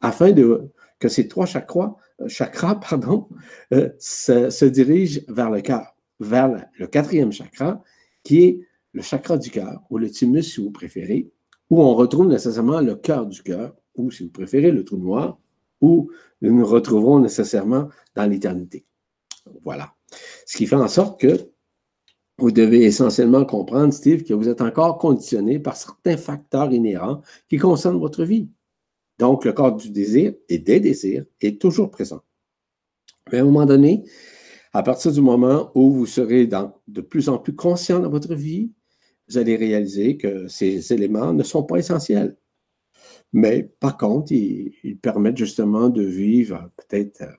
afin 0.00 0.32
de, 0.32 0.70
que 1.04 1.10
ces 1.10 1.28
trois 1.28 1.44
chakras 1.44 1.96
chakra, 2.28 2.80
pardon, 2.88 3.28
euh, 3.74 3.90
se, 3.98 4.64
dirige 4.64 5.22
vers 5.28 5.50
le 5.50 5.60
cœur, 5.60 5.94
vers 6.18 6.66
le 6.78 6.86
quatrième 6.86 7.30
chakra, 7.30 7.82
qui 8.22 8.42
est 8.44 8.60
le 8.94 9.02
chakra 9.02 9.36
du 9.36 9.50
cœur, 9.50 9.82
ou 9.90 9.98
le 9.98 10.08
thymus 10.08 10.54
si 10.54 10.62
vous 10.62 10.70
préférez, 10.70 11.30
où 11.68 11.82
on 11.82 11.94
retrouve 11.94 12.28
nécessairement 12.28 12.80
le 12.80 12.94
cœur 12.94 13.26
du 13.26 13.42
cœur, 13.42 13.76
ou 13.96 14.10
si 14.10 14.22
vous 14.22 14.30
préférez, 14.30 14.70
le 14.70 14.82
trou 14.82 14.96
noir, 14.96 15.38
où 15.82 16.10
nous 16.40 16.56
nous 16.56 16.64
retrouverons 16.64 17.18
nécessairement 17.18 17.90
dans 18.14 18.24
l'éternité. 18.24 18.86
Voilà. 19.62 19.92
Ce 20.46 20.56
qui 20.56 20.66
fait 20.66 20.76
en 20.76 20.88
sorte 20.88 21.20
que 21.20 21.36
vous 22.38 22.50
devez 22.50 22.84
essentiellement 22.84 23.44
comprendre, 23.44 23.92
Steve, 23.92 24.24
que 24.24 24.32
vous 24.32 24.48
êtes 24.48 24.62
encore 24.62 24.96
conditionné 24.96 25.58
par 25.58 25.76
certains 25.76 26.16
facteurs 26.16 26.72
inhérents 26.72 27.20
qui 27.50 27.58
concernent 27.58 28.00
votre 28.00 28.24
vie. 28.24 28.48
Donc, 29.18 29.44
le 29.44 29.52
corps 29.52 29.76
du 29.76 29.90
désir 29.90 30.34
et 30.48 30.58
des 30.58 30.80
désirs 30.80 31.24
est 31.40 31.60
toujours 31.60 31.90
présent. 31.90 32.22
Mais 33.30 33.38
à 33.38 33.42
un 33.42 33.44
moment 33.44 33.66
donné, 33.66 34.04
à 34.72 34.82
partir 34.82 35.12
du 35.12 35.20
moment 35.20 35.70
où 35.74 35.92
vous 35.92 36.06
serez 36.06 36.46
de 36.46 37.00
plus 37.00 37.28
en 37.28 37.38
plus 37.38 37.54
conscient 37.54 38.00
dans 38.00 38.10
votre 38.10 38.34
vie, 38.34 38.72
vous 39.28 39.38
allez 39.38 39.56
réaliser 39.56 40.16
que 40.16 40.48
ces 40.48 40.92
éléments 40.92 41.32
ne 41.32 41.42
sont 41.42 41.62
pas 41.62 41.76
essentiels. 41.76 42.36
Mais 43.32 43.62
par 43.80 43.96
contre, 43.96 44.32
ils 44.32 44.98
permettent 45.00 45.36
justement 45.36 45.88
de 45.88 46.02
vivre 46.02 46.70
peut-être 46.76 47.22
euh, 47.22 47.32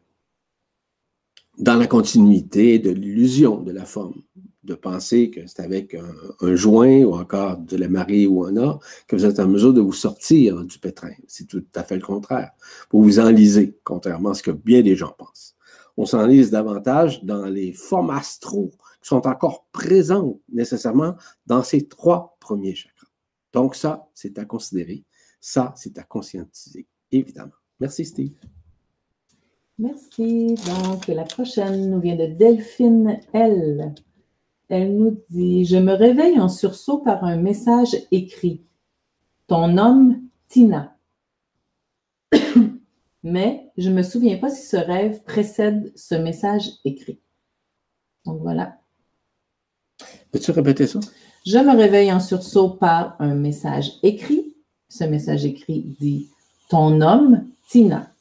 dans 1.57 1.75
la 1.75 1.87
continuité 1.87 2.79
de 2.79 2.91
l'illusion 2.91 3.61
de 3.61 3.71
la 3.71 3.85
forme, 3.85 4.21
de 4.65 4.75
penser 4.75 5.29
que 5.29 5.45
c'est 5.47 5.61
avec 5.61 5.95
un, 5.95 6.55
joint 6.55 7.03
ou 7.03 7.15
encore 7.15 7.57
de 7.57 7.77
la 7.77 7.87
marie 7.87 8.27
ou 8.27 8.43
un 8.45 8.57
or 8.57 8.83
que 9.07 9.15
vous 9.15 9.25
êtes 9.25 9.39
en 9.39 9.47
mesure 9.47 9.73
de 9.73 9.81
vous 9.81 9.93
sortir 9.93 10.63
du 10.63 10.79
pétrin. 10.79 11.13
C'est 11.27 11.47
tout 11.47 11.63
à 11.75 11.83
fait 11.83 11.95
le 11.95 12.01
contraire. 12.01 12.51
Vous 12.91 13.03
vous 13.03 13.19
enlisez, 13.19 13.77
contrairement 13.83 14.31
à 14.31 14.33
ce 14.33 14.43
que 14.43 14.51
bien 14.51 14.81
des 14.81 14.95
gens 14.95 15.13
pensent. 15.17 15.55
On 15.97 16.05
s'enlise 16.05 16.51
davantage 16.51 17.23
dans 17.23 17.45
les 17.45 17.71
formes 17.71 18.09
astro 18.09 18.71
qui 19.01 19.09
sont 19.09 19.25
encore 19.27 19.65
présentes 19.71 20.41
nécessairement 20.51 21.15
dans 21.45 21.63
ces 21.63 21.87
trois 21.87 22.37
premiers 22.39 22.75
chakras. 22.75 23.07
Donc 23.53 23.75
ça, 23.75 24.09
c'est 24.13 24.37
à 24.37 24.45
considérer. 24.45 25.05
Ça, 25.39 25.73
c'est 25.77 25.97
à 25.97 26.03
conscientiser, 26.03 26.87
évidemment. 27.11 27.53
Merci, 27.79 28.05
Steve. 28.05 28.33
Merci. 29.77 30.55
Donc, 30.55 31.07
la 31.07 31.23
prochaine 31.23 31.89
nous 31.89 31.99
vient 31.99 32.15
de 32.15 32.27
Delphine 32.27 33.19
L. 33.33 33.93
Elle 34.69 34.97
nous 34.97 35.21
dit 35.29 35.65
Je 35.65 35.77
me 35.77 35.93
réveille 35.93 36.39
en 36.39 36.49
sursaut 36.49 36.99
par 36.99 37.23
un 37.23 37.37
message 37.37 37.95
écrit. 38.11 38.61
Ton 39.47 39.77
homme, 39.77 40.21
Tina. 40.47 40.97
Mais 43.23 43.71
je 43.77 43.89
ne 43.89 43.95
me 43.95 44.03
souviens 44.03 44.37
pas 44.37 44.49
si 44.49 44.65
ce 44.65 44.77
rêve 44.77 45.23
précède 45.23 45.91
ce 45.95 46.15
message 46.15 46.69
écrit. 46.83 47.19
Donc 48.25 48.41
voilà. 48.41 48.79
Peux-tu 50.31 50.51
répéter 50.51 50.87
ça? 50.87 50.99
Je 51.45 51.57
me 51.59 51.75
réveille 51.75 52.11
en 52.11 52.19
sursaut 52.19 52.69
par 52.69 53.15
un 53.19 53.35
message 53.35 53.91
écrit. 54.01 54.53
Ce 54.89 55.03
message 55.03 55.45
écrit 55.45 55.95
dit 55.99 56.27
Ton 56.69 57.01
homme, 57.01 57.45
Tina. 57.69 58.11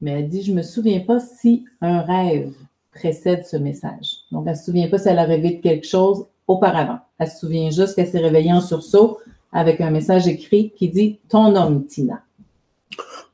Mais 0.00 0.12
elle 0.12 0.28
dit 0.28 0.42
Je 0.42 0.52
ne 0.52 0.56
me 0.56 0.62
souviens 0.62 1.00
pas 1.00 1.20
si 1.20 1.66
un 1.80 2.00
rêve 2.00 2.54
précède 2.90 3.44
ce 3.44 3.56
message. 3.56 4.23
Donc, 4.34 4.46
elle 4.46 4.54
ne 4.54 4.58
se 4.58 4.64
souvient 4.64 4.88
pas 4.88 4.98
si 4.98 5.08
elle 5.08 5.20
a 5.20 5.24
rêvé 5.24 5.52
de 5.52 5.60
quelque 5.60 5.86
chose 5.86 6.26
auparavant. 6.48 6.98
Elle 7.18 7.28
se 7.28 7.38
souvient 7.38 7.70
juste 7.70 7.94
qu'elle 7.94 8.08
s'est 8.08 8.18
réveillée 8.18 8.52
en 8.52 8.60
sursaut 8.60 9.18
avec 9.52 9.80
un 9.80 9.90
message 9.90 10.26
écrit 10.26 10.72
qui 10.76 10.88
dit 10.88 11.20
Ton 11.28 11.54
homme, 11.54 11.86
Tina. 11.86 12.20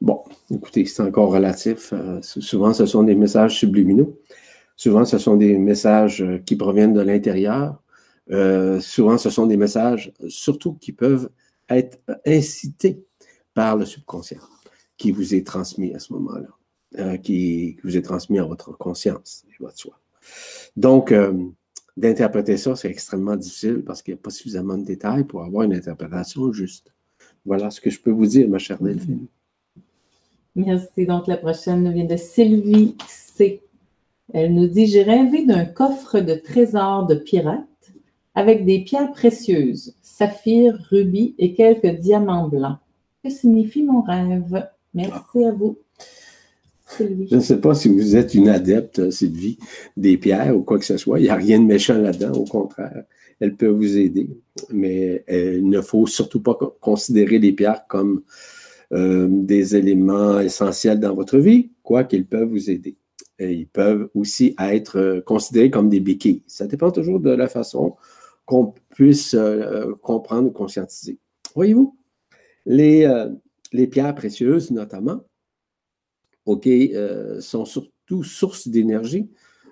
Bon, 0.03 0.21
écoutez, 0.51 0.85
c'est 0.85 1.03
encore 1.03 1.33
relatif. 1.33 1.95
Euh, 1.95 2.21
souvent, 2.21 2.75
ce 2.75 2.85
sont 2.85 3.03
des 3.03 3.15
messages 3.15 3.57
subliminaux. 3.59 4.19
Souvent, 4.77 5.07
ce 5.07 5.17
sont 5.17 5.37
des 5.37 5.57
messages 5.57 6.23
euh, 6.23 6.39
qui 6.39 6.55
proviennent 6.55 6.93
de 6.93 7.01
l'intérieur. 7.01 7.83
Euh, 8.31 8.79
souvent, 8.81 9.17
ce 9.17 9.31
sont 9.31 9.47
des 9.47 9.57
messages, 9.57 10.13
surtout, 10.29 10.75
qui 10.75 10.93
peuvent 10.93 11.31
être 11.71 11.99
incités 12.27 13.03
par 13.55 13.77
le 13.77 13.87
subconscient 13.87 14.39
qui 14.99 15.13
vous 15.13 15.35
est 15.35 15.47
transmis 15.47 15.95
à 15.95 15.99
ce 15.99 16.13
moment-là. 16.13 17.19
Qui, 17.23 17.79
vous 17.85 17.97
est 17.97 18.03
transmis 18.03 18.41
à 18.41 18.45
votre 18.45 18.77
conscience 18.77 19.45
et 19.49 19.63
votre 19.63 19.79
soi. 19.79 20.01
Donc, 20.77 21.13
euh, 21.13 21.33
d'interpréter 21.97 22.57
ça, 22.57 22.77
c'est 22.77 22.91
extrêmement 22.91 23.37
difficile 23.37 23.83
parce 23.85 24.03
qu'il 24.03 24.15
n'y 24.15 24.21
a 24.21 24.23
pas 24.23 24.31
suffisamment 24.31 24.79
de 24.79 24.85
détails 24.85 25.25
pour 25.25 25.43
avoir 25.43 25.65
une 25.65 25.75
interprétation 25.75 26.53
juste. 26.53 26.93
Voilà 27.45 27.71
ce 27.71 27.81
que 27.81 27.91
je 27.91 28.01
peux 28.01 28.11
vous 28.11 28.27
dire, 28.27 28.49
ma 28.49 28.59
chère 28.59 28.83
Delphine. 28.83 29.27
Merci. 30.57 31.07
Donc, 31.07 31.27
la 31.27 31.37
prochaine 31.37 31.85
nous 31.85 31.93
vient 31.93 32.05
de 32.05 32.17
Sylvie 32.17 32.97
C. 33.09 33.63
Elle 34.33 34.55
nous 34.55 34.67
dit 34.67 34.87
J'ai 34.87 35.03
rêvé 35.03 35.45
d'un 35.45 35.65
coffre 35.65 36.21
de 36.21 36.35
trésors 36.35 37.07
de 37.07 37.15
pirates 37.15 37.67
avec 38.35 38.65
des 38.65 38.81
pierres 38.81 39.13
précieuses, 39.13 39.95
saphir, 40.03 40.79
rubis 40.91 41.35
et 41.39 41.55
quelques 41.55 42.01
diamants 42.01 42.49
blancs. 42.49 42.79
Que 43.25 43.31
signifie 43.31 43.83
mon 43.83 44.03
rêve? 44.03 44.69
Merci 44.95 45.45
à 45.45 45.53
vous. 45.53 45.79
Je 46.99 47.35
ne 47.35 47.41
sais 47.41 47.61
pas 47.61 47.75
si 47.75 47.89
vous 47.89 48.17
êtes 48.17 48.35
une 48.35 48.49
adepte, 48.49 49.11
Sylvie, 49.11 49.59
des 49.97 50.17
pierres 50.17 50.57
ou 50.57 50.63
quoi 50.63 50.79
que 50.79 50.85
ce 50.85 50.97
soit. 50.97 51.21
Il 51.21 51.25
n'y 51.25 51.29
a 51.29 51.37
rien 51.37 51.61
de 51.61 51.65
méchant 51.65 51.99
là-dedans, 51.99 52.33
au 52.33 52.45
contraire. 52.45 53.05
Elle 53.39 53.57
peut 53.57 53.69
vous 53.69 53.97
aider, 53.97 54.29
mais 54.71 55.25
il 55.29 55.69
ne 55.69 55.81
faut 55.81 56.07
surtout 56.07 56.41
pas 56.41 56.59
considérer 56.81 57.39
les 57.39 57.53
pierres 57.53 57.87
comme 57.89 58.23
euh, 58.93 59.29
des 59.31 59.77
éléments 59.77 60.41
essentiels 60.41 60.99
dans 60.99 61.15
votre 61.15 61.39
vie, 61.39 61.71
quoi 61.85 62.03
qu'ils 62.03 62.27
peuvent 62.27 62.49
vous 62.49 62.71
aider. 62.71 62.97
Ils 63.39 63.69
peuvent 63.69 64.11
aussi 64.15 64.55
être 64.59 65.23
considérés 65.25 65.71
comme 65.71 65.89
des 65.89 66.01
béquilles. 66.01 66.43
Ça 66.47 66.67
dépend 66.67 66.91
toujours 66.91 67.21
de 67.21 67.31
la 67.31 67.49
façon 67.49 67.97
qu'on 68.45 68.75
puisse 68.91 69.35
euh, 69.35 69.95
comprendre, 70.03 70.53
conscientiser. 70.53 71.19
Voyez-vous, 71.55 71.97
euh, 72.69 73.31
les 73.73 73.87
pierres 73.87 74.15
précieuses 74.17 74.73
notamment, 74.73 75.21
OK, 76.47 76.67
euh, 76.67 77.41
sont 77.41 77.65
surtout 77.65 78.23
source 78.23 78.69
d'énergie, 78.69 79.29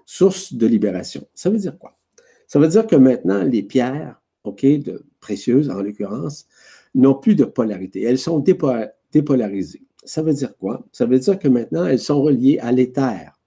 source 0.06 0.52
de 0.52 0.66
libération. 0.66 1.26
Ça 1.34 1.50
veut 1.50 1.58
dire 1.58 1.78
quoi? 1.78 1.98
Ça 2.46 2.58
veut 2.58 2.68
dire 2.68 2.86
que 2.86 2.96
maintenant, 2.96 3.42
les 3.42 3.62
pierres, 3.62 4.20
OK, 4.44 4.64
de, 4.64 5.04
précieuses 5.20 5.70
en 5.70 5.82
l'occurrence, 5.82 6.46
n'ont 6.94 7.14
plus 7.14 7.34
de 7.34 7.44
polarité. 7.44 8.02
Elles 8.02 8.18
sont 8.18 8.38
dépolarisées. 8.38 9.82
Ça 10.04 10.22
veut 10.22 10.32
dire 10.32 10.56
quoi? 10.56 10.86
Ça 10.92 11.04
veut 11.06 11.18
dire 11.18 11.38
que 11.38 11.48
maintenant, 11.48 11.84
elles 11.84 11.98
sont 11.98 12.22
reliées 12.22 12.58
à 12.60 12.72
l'éther, 12.72 13.38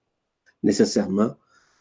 nécessairement, 0.62 1.34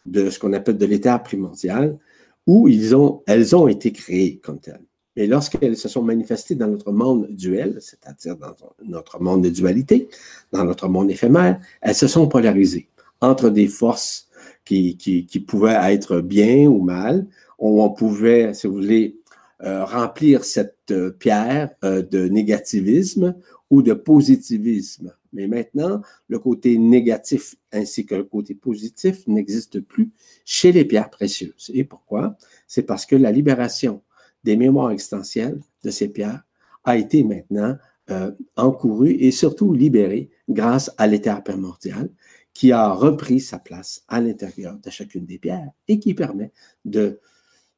de 0.05 0.29
ce 0.31 0.39
qu'on 0.39 0.53
appelle 0.53 0.77
de 0.77 0.85
l'éther 0.85 1.21
primordial, 1.21 1.99
où 2.47 2.67
ils 2.67 2.95
ont, 2.95 3.21
elles 3.27 3.55
ont 3.55 3.67
été 3.67 3.91
créées 3.91 4.39
comme 4.39 4.59
telles. 4.59 4.85
Mais 5.17 5.27
lorsqu'elles 5.27 5.77
se 5.77 5.89
sont 5.89 6.03
manifestées 6.03 6.55
dans 6.55 6.67
notre 6.67 6.91
monde 6.91 7.27
duel, 7.29 7.77
c'est-à-dire 7.81 8.37
dans 8.37 8.55
notre 8.85 9.21
monde 9.21 9.43
de 9.43 9.49
dualité, 9.49 10.07
dans 10.51 10.63
notre 10.63 10.87
monde 10.87 11.11
éphémère, 11.11 11.59
elles 11.81 11.95
se 11.95 12.07
sont 12.07 12.27
polarisées 12.27 12.87
entre 13.19 13.49
des 13.49 13.67
forces 13.67 14.29
qui, 14.65 14.97
qui, 14.97 15.39
pouvaient 15.39 15.77
être 15.93 16.21
bien 16.21 16.67
ou 16.67 16.81
mal, 16.81 17.27
où 17.59 17.81
on 17.81 17.89
pouvait, 17.89 18.53
si 18.53 18.67
vous 18.67 18.73
voulez, 18.73 19.17
euh, 19.63 19.85
remplir 19.85 20.43
cette 20.43 20.77
euh, 20.91 21.11
pierre 21.11 21.69
euh, 21.83 22.01
de 22.01 22.27
négativisme 22.27 23.35
ou 23.69 23.81
de 23.81 23.93
positivisme. 23.93 25.13
Mais 25.33 25.47
maintenant, 25.47 26.01
le 26.27 26.39
côté 26.39 26.77
négatif 26.77 27.55
ainsi 27.71 28.05
que 28.05 28.15
le 28.15 28.23
côté 28.23 28.55
positif 28.55 29.25
n'existe 29.27 29.79
plus 29.79 30.09
chez 30.45 30.71
les 30.71 30.83
pierres 30.83 31.09
précieuses. 31.09 31.69
Et 31.73 31.83
pourquoi? 31.83 32.37
C'est 32.67 32.83
parce 32.83 33.05
que 33.05 33.15
la 33.15 33.31
libération 33.31 34.01
des 34.43 34.55
mémoires 34.55 34.91
existentielles 34.91 35.59
de 35.83 35.91
ces 35.91 36.07
pierres 36.09 36.43
a 36.83 36.97
été 36.97 37.23
maintenant 37.23 37.77
euh, 38.09 38.31
encourue 38.55 39.11
et 39.11 39.31
surtout 39.31 39.73
libérée 39.73 40.29
grâce 40.49 40.91
à 40.97 41.07
l'éther 41.07 41.43
primordial 41.43 42.09
qui 42.53 42.71
a 42.71 42.91
repris 42.91 43.39
sa 43.39 43.59
place 43.59 44.03
à 44.07 44.19
l'intérieur 44.19 44.77
de 44.77 44.89
chacune 44.89 45.25
des 45.25 45.37
pierres 45.37 45.69
et 45.87 45.99
qui 45.99 46.13
permet 46.13 46.51
de 46.83 47.19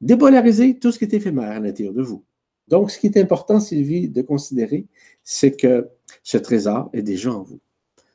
dépolariser 0.01 0.79
tout 0.79 0.91
ce 0.91 0.97
qui 0.97 1.05
est 1.05 1.13
éphémère 1.13 1.51
à 1.51 1.59
l'intérieur 1.59 1.93
de 1.93 2.01
vous. 2.01 2.23
Donc, 2.67 2.91
ce 2.91 2.97
qui 2.97 3.07
est 3.07 3.17
important, 3.17 3.59
Sylvie, 3.59 4.09
de 4.09 4.21
considérer, 4.21 4.87
c'est 5.23 5.55
que 5.55 5.89
ce 6.23 6.37
trésor 6.37 6.89
est 6.93 7.01
déjà 7.01 7.31
en 7.31 7.43
vous. 7.43 7.59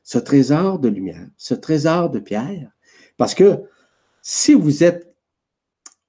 Ce 0.03 0.17
trésor 0.17 0.79
de 0.79 0.89
lumière, 0.89 1.27
ce 1.37 1.53
trésor 1.53 2.09
de 2.09 2.19
pierre, 2.19 2.71
parce 3.15 3.35
que 3.35 3.61
si 4.21 4.53
vous 4.53 4.83
êtes 4.83 5.08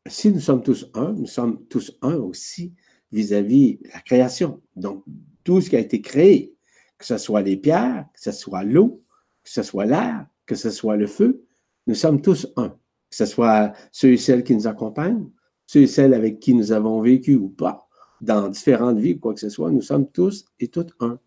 si 0.07 0.33
nous 0.33 0.41
sommes 0.41 0.63
tous 0.63 0.91
un, 0.95 1.13
nous 1.13 1.27
sommes 1.27 1.65
tous 1.67 1.97
un 2.03 2.17
aussi 2.17 2.73
vis-à-vis 3.13 3.81
la 3.93 4.01
création. 4.01 4.61
Donc, 4.77 5.05
tout 5.45 5.61
ce 5.61 5.71
qui 5.71 5.77
a 5.77 5.81
été 5.81 6.01
créé, 6.01 6.55
que 6.99 7.05
ce 7.05 7.19
soit 7.19 7.43
les 7.43 7.57
pierres, 7.57 8.07
que 8.15 8.21
ce 8.21 8.33
soit 8.33 8.63
l'eau, 8.63 9.03
que 9.43 9.51
ce 9.51 9.63
soit 9.63 9.87
l'air, 9.87 10.27
que 10.47 10.55
ce 10.55 10.71
soit 10.71 10.97
le 10.97 11.07
feu, 11.07 11.45
nous 11.87 11.95
sommes 11.95 12.21
tous 12.21 12.53
un. 12.57 12.69
Que 12.69 13.17
ce 13.17 13.27
soit 13.27 13.73
ceux 13.91 14.13
et 14.13 14.17
celles 14.17 14.45
qui 14.45 14.55
nous 14.55 14.67
accompagnent, 14.67 15.29
ceux 15.67 15.83
et 15.83 15.87
celles 15.87 16.15
avec 16.15 16.39
qui 16.39 16.55
nous 16.55 16.73
avons 16.73 17.01
vécu 17.01 17.35
ou 17.37 17.49
pas, 17.49 17.89
dans 18.21 18.49
différentes 18.49 18.99
vies, 18.99 19.19
quoi 19.19 19.35
que 19.35 19.41
ce 19.41 19.49
soit, 19.49 19.71
nous 19.71 19.83
sommes 19.83 20.09
tous 20.09 20.45
et 20.61 20.69
toutes 20.69 20.93
un. 21.01 21.19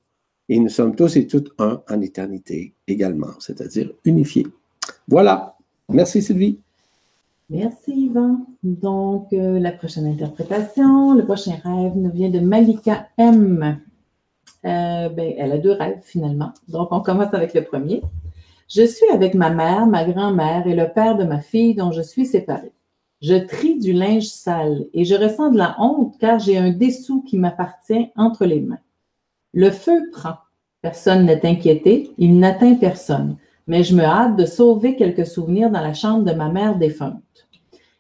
Et 0.50 0.60
nous 0.60 0.70
sommes 0.70 0.96
tous 0.96 1.16
et 1.16 1.28
toutes 1.28 1.52
un 1.58 1.82
en 1.90 2.02
éternité 2.02 2.76
également, 2.88 3.40
c'est-à-dire 3.40 3.92
unifiés. 4.06 4.48
Voilà. 5.08 5.58
Merci 5.90 6.22
Sylvie. 6.22 6.60
Merci 7.50 7.92
Yvan. 7.92 8.46
Donc, 8.64 9.34
euh, 9.34 9.60
la 9.60 9.72
prochaine 9.72 10.08
interprétation, 10.08 11.14
le 11.14 11.26
prochain 11.26 11.56
rêve 11.64 11.96
nous 11.96 12.12
vient 12.12 12.30
de 12.30 12.40
Malika 12.40 13.08
M. 13.18 13.80
Euh, 14.66 15.10
ben, 15.10 15.34
elle 15.38 15.52
a 15.52 15.58
deux 15.58 15.72
rêves 15.72 16.02
finalement. 16.02 16.54
Donc, 16.70 16.90
on 16.92 17.02
commence 17.02 17.34
avec 17.34 17.54
le 17.54 17.64
premier. 17.64 18.02
Je 18.70 18.86
suis 18.86 19.10
avec 19.12 19.36
ma 19.36 19.50
mère, 19.50 19.86
ma 19.86 20.06
grand-mère 20.06 20.66
et 20.68 20.76
le 20.76 20.88
père 20.92 21.18
de 21.18 21.26
ma 21.26 21.42
fille 21.42 21.76
dont 21.76 21.92
je 21.92 22.02
suis 22.02 22.26
séparée. 22.26 22.72
Je 23.22 23.36
trie 23.36 23.80
du 23.80 23.94
linge 23.94 24.28
sale 24.28 24.86
et 24.94 25.06
je 25.06 25.16
ressens 25.16 25.52
de 25.52 25.58
la 25.58 25.76
honte 25.80 26.18
car 26.20 26.40
j'ai 26.40 26.58
un 26.58 26.72
dessous 26.72 27.22
qui 27.22 27.38
m'appartient 27.38 28.10
entre 28.16 28.46
les 28.46 28.62
mains. 28.62 28.80
Le 29.54 29.70
feu 29.70 30.10
prend. 30.12 30.36
Personne 30.82 31.26
n'est 31.26 31.46
inquiété, 31.46 32.12
il 32.18 32.40
n'atteint 32.40 32.76
personne, 32.76 33.38
mais 33.68 33.84
je 33.84 33.96
me 33.96 34.04
hâte 34.04 34.36
de 34.36 34.46
sauver 34.46 34.96
quelques 34.96 35.26
souvenirs 35.26 35.72
dans 35.72 35.82
la 35.82 35.94
chambre 35.94 36.24
de 36.24 36.34
ma 36.34 36.50
mère 36.50 36.78
défunte. 36.78 37.22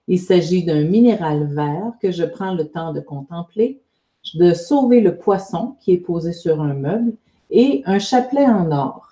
Il 0.07 0.19
s'agit 0.19 0.63
d'un 0.63 0.83
minéral 0.83 1.45
vert 1.45 1.93
que 2.01 2.11
je 2.11 2.25
prends 2.25 2.53
le 2.53 2.67
temps 2.67 2.91
de 2.91 2.99
contempler, 2.99 3.81
de 4.35 4.53
sauver 4.53 4.99
le 5.01 5.17
poisson 5.17 5.75
qui 5.79 5.93
est 5.93 5.97
posé 5.97 6.33
sur 6.33 6.61
un 6.61 6.73
meuble 6.73 7.13
et 7.49 7.83
un 7.85 7.99
chapelet 7.99 8.45
en 8.45 8.71
or. 8.71 9.09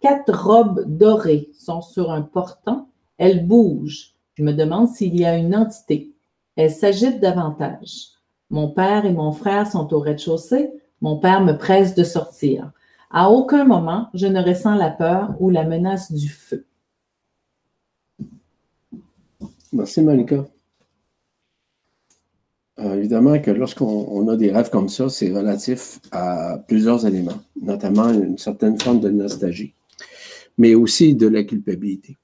Quatre 0.00 0.46
robes 0.46 0.84
dorées 0.86 1.50
sont 1.58 1.82
sur 1.82 2.10
un 2.10 2.22
portant. 2.22 2.88
Elles 3.18 3.46
bougent. 3.46 4.14
Je 4.34 4.42
me 4.42 4.52
demande 4.52 4.88
s'il 4.88 5.18
y 5.18 5.24
a 5.24 5.36
une 5.36 5.56
entité. 5.56 6.12
Elles 6.56 6.70
s'agitent 6.70 7.20
davantage. 7.20 8.08
Mon 8.50 8.68
père 8.68 9.04
et 9.04 9.12
mon 9.12 9.32
frère 9.32 9.66
sont 9.66 9.92
au 9.92 9.98
rez-de-chaussée. 9.98 10.70
Mon 11.00 11.18
père 11.18 11.42
me 11.42 11.52
presse 11.54 11.94
de 11.94 12.04
sortir. 12.04 12.70
À 13.18 13.30
aucun 13.30 13.64
moment, 13.64 14.10
je 14.12 14.26
ne 14.26 14.42
ressens 14.42 14.74
la 14.74 14.90
peur 14.90 15.34
ou 15.40 15.48
la 15.48 15.64
menace 15.64 16.12
du 16.12 16.28
feu. 16.28 16.66
Merci, 19.72 20.02
Malika. 20.02 20.44
Euh, 22.78 22.96
évidemment 22.96 23.40
que 23.40 23.50
lorsqu'on 23.50 24.28
a 24.28 24.36
des 24.36 24.52
rêves 24.52 24.68
comme 24.68 24.90
ça, 24.90 25.08
c'est 25.08 25.32
relatif 25.32 25.98
à 26.12 26.62
plusieurs 26.68 27.06
éléments, 27.06 27.40
notamment 27.58 28.10
une 28.12 28.36
certaine 28.36 28.78
forme 28.78 29.00
de 29.00 29.08
nostalgie, 29.08 29.72
mais 30.58 30.74
aussi 30.74 31.14
de 31.14 31.26
la 31.26 31.42
culpabilité. 31.42 32.18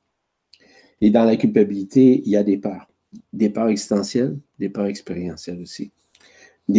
Et 1.01 1.09
dans 1.09 1.25
la 1.25 1.37
culpabilité, 1.37 2.21
il 2.23 2.29
y 2.31 2.37
a 2.37 2.43
des 2.43 2.59
peurs, 2.59 2.87
des 3.33 3.49
peurs 3.49 3.69
existentielles, 3.69 4.37
des 4.59 4.69
peurs 4.69 4.89
expérientielles 4.89 5.63
aussi. 5.63 5.91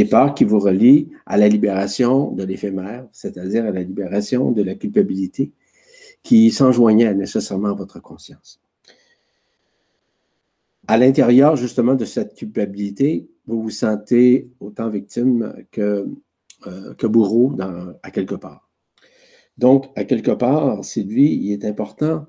Peurs 0.09 0.33
qui 0.33 0.43
vous 0.43 0.59
relient 0.59 1.09
à 1.25 1.37
la 1.37 1.47
libération 1.47 2.31
de 2.31 2.43
l'éphémère, 2.43 3.05
c'est-à-dire 3.11 3.65
à 3.65 3.71
la 3.71 3.81
libération 3.81 4.51
de 4.51 4.63
la 4.63 4.75
culpabilité 4.75 5.51
qui 6.23 6.51
s'enjoignait 6.51 7.13
nécessairement 7.13 7.69
à 7.69 7.73
votre 7.73 8.01
conscience 8.01 8.63
à 10.87 10.97
l'intérieur 10.97 11.55
justement 11.55 11.95
de 11.95 12.05
cette 12.05 12.35
culpabilité, 12.35 13.27
vous 13.47 13.63
vous 13.63 13.69
sentez 13.69 14.49
autant 14.59 14.89
victime 14.89 15.65
que, 15.71 16.07
euh, 16.67 16.93
que 16.95 17.07
bourreau 17.07 17.55
à 18.01 18.11
quelque 18.11 18.35
part. 18.35 18.69
Donc, 19.57 19.85
à 19.95 20.03
quelque 20.03 20.31
part, 20.31 20.83
Sylvie, 20.83 21.39
il 21.41 21.53
est 21.53 21.65
important 21.65 22.25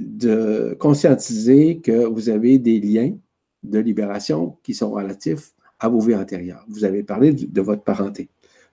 de 0.00 0.76
conscientiser 0.78 1.78
que 1.78 2.04
vous 2.04 2.28
avez 2.28 2.58
des 2.58 2.80
liens 2.80 3.16
de 3.62 3.78
libération 3.78 4.56
qui 4.62 4.74
sont 4.74 4.90
relatifs 4.90 5.52
à 5.80 5.88
vos 5.88 6.00
vies 6.00 6.14
antérieures. 6.14 6.64
Vous 6.68 6.84
avez 6.84 7.02
parlé 7.02 7.32
de 7.32 7.60
votre 7.60 7.82
parenté. 7.82 8.28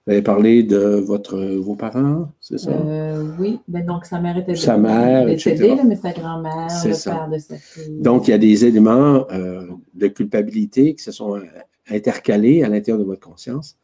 Vous 0.06 0.14
avez 0.14 0.22
parlé 0.22 0.62
de 0.62 0.78
votre, 0.78 1.40
vos 1.56 1.76
parents, 1.76 2.32
c'est 2.40 2.60
ça? 2.60 2.70
Euh, 2.70 3.32
oui, 3.40 3.60
ben 3.68 3.84
donc 3.84 4.06
sa 4.06 4.20
mère 4.20 4.38
était 4.38 4.54
sa 4.56 4.78
mère, 4.78 5.26
décédée, 5.26 5.76
mais 5.84 5.96
sa 5.96 6.12
grand-mère, 6.12 6.68
le 6.84 7.04
père 7.04 7.28
de 7.28 7.40
sa 7.40 7.56
fille. 7.56 8.02
Donc, 8.02 8.28
il 8.28 8.32
y 8.32 8.34
a 8.36 8.38
des 8.38 8.66
éléments 8.66 9.26
euh, 9.32 9.66
de 9.96 10.08
culpabilité 10.08 10.94
qui 10.94 11.04
se 11.04 11.12
sont 11.12 11.38
euh, 11.38 11.42
intercalés 11.90 12.62
à 12.62 12.70
l'intérieur 12.70 13.00
de 13.00 13.04
votre 13.04 13.28
conscience, 13.28 13.78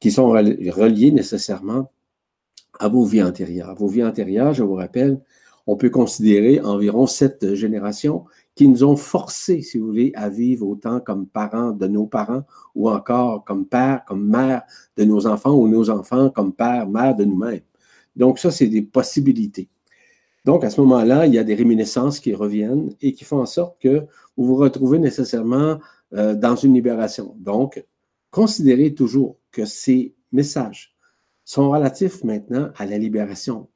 qui 0.00 0.10
sont 0.10 0.30
reliés 0.30 1.12
nécessairement 1.12 1.92
à 2.80 2.88
vos 2.88 3.04
vies 3.04 3.22
antérieures. 3.22 3.76
Vos 3.76 3.86
vies 3.86 4.02
antérieures, 4.02 4.54
je 4.54 4.64
vous 4.64 4.74
rappelle, 4.74 5.20
on 5.68 5.76
peut 5.76 5.90
considérer 5.90 6.60
environ 6.60 7.06
sept 7.06 7.54
générations 7.54 8.24
qui 8.54 8.68
nous 8.68 8.84
ont 8.84 8.96
forcés, 8.96 9.62
si 9.62 9.78
vous 9.78 9.86
voulez, 9.86 10.12
à 10.14 10.28
vivre 10.28 10.66
autant 10.66 11.00
comme 11.00 11.26
parents 11.26 11.70
de 11.70 11.86
nos 11.86 12.06
parents 12.06 12.42
ou 12.74 12.90
encore 12.90 13.44
comme 13.44 13.66
père, 13.66 14.02
comme 14.06 14.28
mère 14.28 14.62
de 14.96 15.04
nos 15.04 15.26
enfants 15.26 15.54
ou 15.54 15.68
nos 15.68 15.88
enfants 15.90 16.30
comme 16.30 16.52
père, 16.52 16.88
mère 16.88 17.16
de 17.16 17.24
nous-mêmes. 17.24 17.62
Donc 18.14 18.38
ça, 18.38 18.50
c'est 18.50 18.66
des 18.66 18.82
possibilités. 18.82 19.68
Donc 20.44 20.64
à 20.64 20.70
ce 20.70 20.80
moment-là, 20.80 21.26
il 21.26 21.34
y 21.34 21.38
a 21.38 21.44
des 21.44 21.54
réminiscences 21.54 22.20
qui 22.20 22.34
reviennent 22.34 22.94
et 23.00 23.14
qui 23.14 23.24
font 23.24 23.40
en 23.40 23.46
sorte 23.46 23.80
que 23.80 24.06
vous 24.36 24.44
vous 24.44 24.56
retrouvez 24.56 24.98
nécessairement 24.98 25.78
euh, 26.14 26.34
dans 26.34 26.56
une 26.56 26.74
libération. 26.74 27.34
Donc, 27.38 27.82
considérez 28.30 28.92
toujours 28.94 29.38
que 29.50 29.64
ces 29.64 30.14
messages 30.30 30.94
sont 31.44 31.70
relatifs 31.70 32.22
maintenant 32.24 32.70
à 32.76 32.86
la 32.86 32.98
libération, 32.98 33.68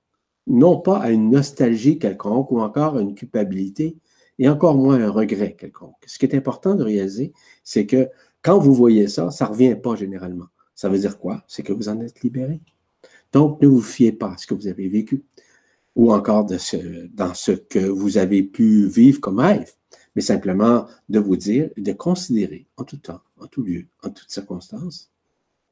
non 0.46 0.78
pas 0.78 0.98
à 0.98 1.10
une 1.10 1.30
nostalgie 1.30 1.98
quelconque 1.98 2.50
ou 2.50 2.60
encore 2.60 2.96
à 2.96 3.00
une 3.00 3.14
culpabilité, 3.14 3.96
et 4.38 4.48
encore 4.48 4.76
moins 4.76 5.00
un 5.00 5.10
regret 5.10 5.54
quelconque. 5.54 6.04
Ce 6.06 6.18
qui 6.18 6.26
est 6.26 6.34
important 6.34 6.74
de 6.74 6.84
réaliser, 6.84 7.32
c'est 7.64 7.86
que 7.86 8.08
quand 8.42 8.58
vous 8.58 8.74
voyez 8.74 9.08
ça, 9.08 9.30
ça 9.30 9.46
ne 9.46 9.50
revient 9.50 9.76
pas 9.76 9.96
généralement. 9.96 10.46
Ça 10.74 10.88
veut 10.88 10.98
dire 10.98 11.18
quoi? 11.18 11.42
C'est 11.48 11.62
que 11.62 11.72
vous 11.72 11.88
en 11.88 12.00
êtes 12.00 12.20
libéré. 12.22 12.60
Donc, 13.32 13.60
ne 13.62 13.66
vous 13.66 13.80
fiez 13.80 14.12
pas 14.12 14.32
à 14.32 14.36
ce 14.36 14.46
que 14.46 14.54
vous 14.54 14.68
avez 14.68 14.88
vécu 14.88 15.24
ou 15.94 16.12
encore 16.12 16.44
dans 16.44 16.58
ce 16.58 17.52
que 17.52 17.78
vous 17.78 18.18
avez 18.18 18.42
pu 18.42 18.86
vivre 18.86 19.20
comme 19.20 19.40
rêve, 19.40 19.72
mais 20.14 20.22
simplement 20.22 20.86
de 21.08 21.18
vous 21.18 21.36
dire 21.36 21.70
de 21.76 21.92
considérer 21.92 22.66
en 22.76 22.84
tout 22.84 22.98
temps, 22.98 23.22
en 23.40 23.46
tout 23.46 23.62
lieu, 23.62 23.86
en 24.02 24.10
toutes 24.10 24.30
circonstances, 24.30 25.10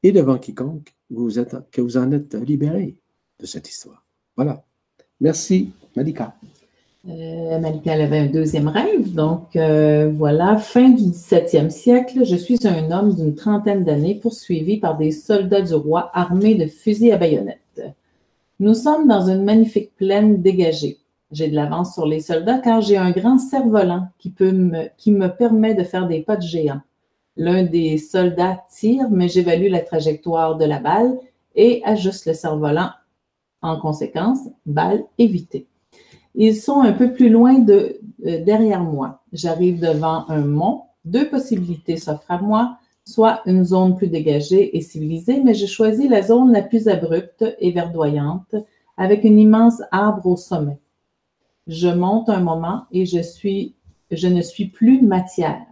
et 0.03 0.13
devant 0.13 0.39
quiconque 0.39 0.95
que 1.11 1.81
vous 1.81 1.99
en 1.99 2.13
êtes 2.13 2.35
libéré 2.35 2.97
de 3.39 3.47
cette 3.47 3.69
histoire. 3.69 4.05
Voilà. 4.35 4.65
Merci, 5.21 5.73
Malika. 5.95 6.35
Euh, 7.07 7.59
Malika 7.59 7.93
avait 7.93 8.19
un 8.19 8.27
deuxième 8.27 8.69
rêve. 8.69 9.13
Donc, 9.13 9.57
euh, 9.57 10.11
voilà, 10.15 10.57
fin 10.57 10.89
du 10.89 11.03
17e 11.05 11.69
siècle, 11.71 12.25
je 12.25 12.37
suis 12.37 12.67
un 12.67 12.91
homme 12.91 13.15
d'une 13.15 13.35
trentaine 13.35 13.85
d'années 13.85 14.15
poursuivi 14.15 14.79
par 14.79 14.97
des 14.97 15.11
soldats 15.11 15.61
du 15.61 15.75
roi 15.75 16.11
armés 16.15 16.55
de 16.55 16.67
fusils 16.67 17.13
à 17.13 17.19
baïonnettes. 17.19 17.83
Nous 18.59 18.75
sommes 18.75 19.07
dans 19.07 19.29
une 19.29 19.45
magnifique 19.45 19.95
plaine 19.97 20.41
dégagée. 20.41 20.99
J'ai 21.31 21.49
de 21.49 21.55
l'avance 21.55 21.95
sur 21.95 22.07
les 22.07 22.21
soldats 22.21 22.59
car 22.59 22.81
j'ai 22.81 22.97
un 22.97 23.11
grand 23.11 23.39
cerf-volant 23.39 24.09
qui, 24.19 24.33
qui 24.97 25.13
me 25.13 25.29
permet 25.29 25.75
de 25.75 25.83
faire 25.83 26.07
des 26.07 26.21
pas 26.21 26.37
de 26.37 26.43
géant. 26.43 26.81
L'un 27.37 27.65
des 27.65 27.99
soldats 27.99 28.63
tire, 28.71 29.11
mais 29.11 29.29
j'évalue 29.29 29.69
la 29.69 29.81
trajectoire 29.81 30.57
de 30.57 30.65
la 30.65 30.79
balle 30.79 31.19
et 31.57 31.83
ajuste 31.85 32.27
le 32.27 32.35
cerf-volant. 32.35 32.91
En 33.61 33.79
conséquence, 33.81 34.39
balle 34.65 35.05
évitée. 35.19 35.67
Ils 36.35 36.57
sont 36.57 36.81
un 36.81 36.93
peu 36.93 37.13
plus 37.13 37.29
loin 37.29 37.59
de 37.59 38.01
euh, 38.27 38.45
derrière 38.45 38.83
moi. 38.83 39.23
J'arrive 39.33 39.81
devant 39.81 40.29
un 40.29 40.45
mont. 40.45 40.83
Deux 41.05 41.29
possibilités 41.29 41.97
s'offrent 41.97 42.31
à 42.31 42.39
moi, 42.39 42.79
soit 43.05 43.41
une 43.47 43.65
zone 43.65 43.97
plus 43.97 44.09
dégagée 44.09 44.77
et 44.77 44.81
civilisée, 44.81 45.41
mais 45.43 45.55
je 45.55 45.67
choisis 45.67 46.09
la 46.09 46.23
zone 46.23 46.53
la 46.53 46.63
plus 46.63 46.89
abrupte 46.89 47.45
et 47.59 47.71
verdoyante, 47.71 48.55
avec 48.97 49.25
un 49.25 49.37
immense 49.37 49.83
arbre 49.91 50.27
au 50.27 50.37
sommet. 50.37 50.79
Je 51.67 51.89
monte 51.89 52.29
un 52.29 52.41
moment 52.41 52.85
et 52.91 53.07
je 53.07 53.21
suis, 53.21 53.75
je 54.11 54.29
ne 54.29 54.41
suis 54.41 54.67
plus 54.67 55.03
matière. 55.03 55.67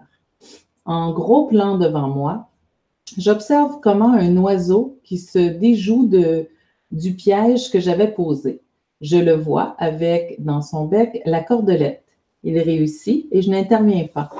En 0.84 1.12
gros 1.12 1.46
plan 1.46 1.78
devant 1.78 2.08
moi, 2.08 2.48
j'observe 3.16 3.80
comment 3.80 4.12
un 4.12 4.36
oiseau 4.36 4.98
qui 5.04 5.18
se 5.18 5.38
déjoue 5.38 6.06
de, 6.06 6.48
du 6.90 7.14
piège 7.14 7.70
que 7.70 7.80
j'avais 7.80 8.12
posé. 8.12 8.60
Je 9.02 9.16
le 9.16 9.34
vois 9.34 9.74
avec 9.78 10.36
dans 10.38 10.62
son 10.62 10.86
bec 10.86 11.20
la 11.26 11.40
cordelette. 11.40 12.04
Il 12.44 12.58
réussit 12.58 13.26
et 13.32 13.42
je 13.42 13.50
n'interviens 13.50 14.06
pas. 14.06 14.30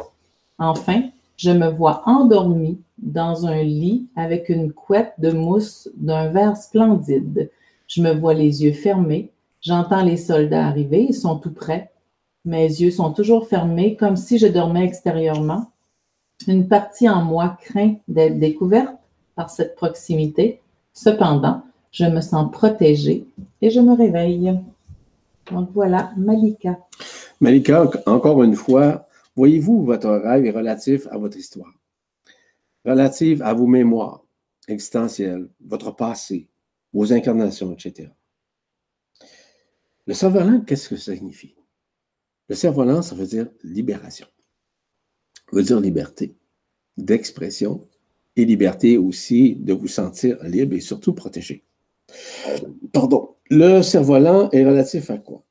Enfin, 0.59 1.03
je 1.37 1.51
me 1.51 1.69
vois 1.69 2.03
endormi 2.07 2.81
dans 2.99 3.47
un 3.47 3.63
lit 3.63 4.07
avec 4.15 4.49
une 4.49 4.73
couette 4.73 5.15
de 5.19 5.33
mousse 5.33 5.91
d'un 5.97 6.29
vert 6.29 6.57
splendide. 6.57 7.51
Je 7.89 8.01
me 8.03 8.13
vois 8.13 8.35
les 8.35 8.63
yeux 8.63 8.73
fermés. 8.73 9.31
J'entends 9.61 10.05
les 10.05 10.17
soldats 10.17 10.67
arriver. 10.67 11.07
Ils 11.09 11.15
sont 11.15 11.37
tout 11.37 11.53
près. 11.53 11.91
Mes 12.45 12.67
yeux 12.67 12.93
sont 12.93 13.13
toujours 13.13 13.49
fermés 13.49 13.97
comme 13.97 14.17
si 14.17 14.39
je 14.39 14.47
dormais 14.47 14.85
extérieurement. 14.85 15.71
Une 16.47 16.69
partie 16.69 17.09
en 17.09 17.23
moi 17.23 17.57
craint 17.63 17.95
d'être 18.07 18.39
découverte 18.39 18.95
par 19.35 19.51
cette 19.51 19.75
proximité. 19.75 20.61
Cependant, 20.93 21.63
je 21.93 22.05
me 22.07 22.21
sens 22.21 22.51
protégée 22.51 23.27
et 23.61 23.71
je 23.71 23.81
me 23.81 23.95
réveille. 23.95 24.59
Donc 25.51 25.71
voilà, 25.73 26.13
Malika. 26.17 26.79
Malika, 27.41 27.89
encore 28.07 28.43
une 28.43 28.57
fois, 28.57 29.07
voyez-vous, 29.37 29.85
votre 29.85 30.09
rêve 30.09 30.47
est 30.47 30.51
relatif 30.51 31.07
à 31.11 31.19
votre 31.19 31.37
histoire, 31.37 31.73
relatif 32.85 33.41
à 33.43 33.53
vos 33.53 33.67
mémoires 33.67 34.25
existentielles, 34.69 35.49
votre 35.61 35.95
passé, 35.95 36.49
vos 36.93 37.13
incarnations, 37.13 37.73
etc. 37.73 38.09
Le 40.07 40.15
cerf-volant, 40.15 40.61
qu'est-ce 40.61 40.89
que 40.89 40.97
ça 40.97 41.15
signifie? 41.15 41.55
Le 42.49 42.55
cerf-volant, 42.55 43.03
ça 43.03 43.15
veut 43.15 43.27
dire 43.27 43.49
libération. 43.63 44.27
Ça 45.51 45.57
veut 45.57 45.63
dire 45.63 45.81
liberté 45.81 46.35
d'expression 46.97 47.87
et 48.37 48.45
liberté 48.45 48.99
aussi 48.99 49.55
de 49.57 49.73
vous 49.73 49.89
sentir 49.89 50.43
libre 50.43 50.75
et 50.75 50.81
surtout 50.81 51.13
protégé. 51.13 51.65
Pardon. 52.93 53.37
Le 53.51 53.83
cerf-volant 53.83 54.51
est 54.51 54.65
relatif 54.65 55.11
à 55.11 55.19
quoi? 55.19 55.45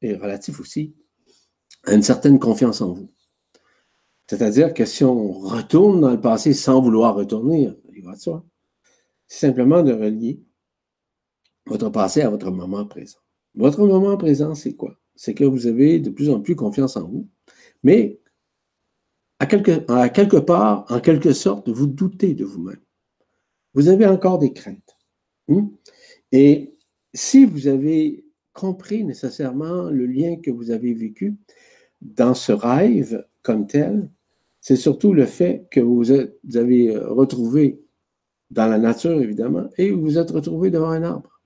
Est 0.00 0.14
relatif 0.14 0.60
aussi 0.60 0.94
à 1.84 1.94
une 1.94 2.02
certaine 2.02 2.38
confiance 2.38 2.80
en 2.80 2.92
vous. 2.92 3.10
C'est-à-dire 4.28 4.72
que 4.72 4.84
si 4.84 5.04
on 5.04 5.32
retourne 5.32 6.00
dans 6.00 6.10
le 6.10 6.20
passé 6.20 6.54
sans 6.54 6.80
vouloir 6.80 7.14
retourner, 7.14 7.70
il 7.94 8.02
va 8.02 8.14
de 8.14 8.20
soi, 8.20 8.44
c'est 9.26 9.46
simplement 9.46 9.82
de 9.82 9.92
relier 9.92 10.42
votre 11.66 11.90
passé 11.90 12.22
à 12.22 12.30
votre 12.30 12.50
moment 12.50 12.86
présent. 12.86 13.18
Votre 13.54 13.86
moment 13.86 14.16
présent, 14.16 14.54
c'est 14.54 14.74
quoi? 14.74 14.98
C'est 15.14 15.34
que 15.34 15.44
vous 15.44 15.66
avez 15.66 16.00
de 16.00 16.10
plus 16.10 16.30
en 16.30 16.40
plus 16.40 16.56
confiance 16.56 16.96
en 16.96 17.06
vous, 17.06 17.28
mais 17.82 18.20
à 19.38 19.46
quelque, 19.46 19.90
à 19.90 20.08
quelque 20.08 20.36
part, 20.36 20.86
en 20.88 21.00
quelque 21.00 21.32
sorte, 21.32 21.68
vous 21.68 21.86
doutez 21.86 22.34
de 22.34 22.44
vous-même. 22.44 22.80
Vous 23.74 23.88
avez 23.88 24.06
encore 24.06 24.38
des 24.38 24.52
craintes. 24.52 24.93
Hmm? 25.48 25.68
Et 26.32 26.74
si 27.12 27.44
vous 27.44 27.68
avez 27.68 28.24
compris 28.52 29.04
nécessairement 29.04 29.90
le 29.90 30.06
lien 30.06 30.36
que 30.36 30.50
vous 30.50 30.70
avez 30.70 30.94
vécu 30.94 31.36
dans 32.00 32.34
ce 32.34 32.52
rêve 32.52 33.26
comme 33.42 33.66
tel, 33.66 34.08
c'est 34.60 34.76
surtout 34.76 35.12
le 35.12 35.26
fait 35.26 35.66
que 35.70 35.80
vous, 35.80 36.04
vous 36.44 36.56
avez 36.56 36.96
retrouvé 36.96 37.84
dans 38.50 38.66
la 38.66 38.78
nature, 38.78 39.20
évidemment, 39.20 39.68
et 39.76 39.90
vous 39.90 40.00
vous 40.00 40.18
êtes 40.18 40.30
retrouvé 40.30 40.70
devant 40.70 40.90
un 40.90 41.02
arbre. 41.02 41.40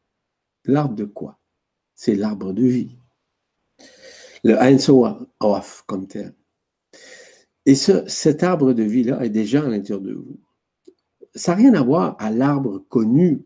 L'arbre 0.65 0.95
de 0.95 1.05
quoi? 1.05 1.39
C'est 1.95 2.15
l'arbre 2.15 2.53
de 2.53 2.65
vie. 2.65 2.97
Le 4.45 4.55
Einsoaf 4.55 5.83
comme 5.87 6.07
tel. 6.07 6.35
Et 7.67 7.75
ce, 7.75 8.07
cet 8.07 8.43
arbre 8.43 8.73
de 8.73 8.83
vie-là 8.83 9.25
est 9.25 9.31
déjà 9.31 9.65
à 9.65 9.69
l'intérieur 9.69 10.01
de 10.01 10.13
vous. 10.13 10.39
Ça 11.35 11.53
n'a 11.53 11.59
rien 11.59 11.75
à 11.75 11.83
voir 11.83 12.17
à 12.19 12.31
l'arbre 12.31 12.85
connu 12.89 13.43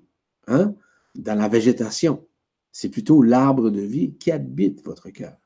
hein, 0.47 0.75
dans 1.15 1.39
la 1.39 1.49
végétation. 1.49 2.27
C'est 2.71 2.89
plutôt 2.89 3.23
l'arbre 3.23 3.71
de 3.71 3.81
vie 3.81 4.15
qui 4.15 4.31
habite 4.31 4.85
votre 4.85 5.11
cœur. 5.11 5.37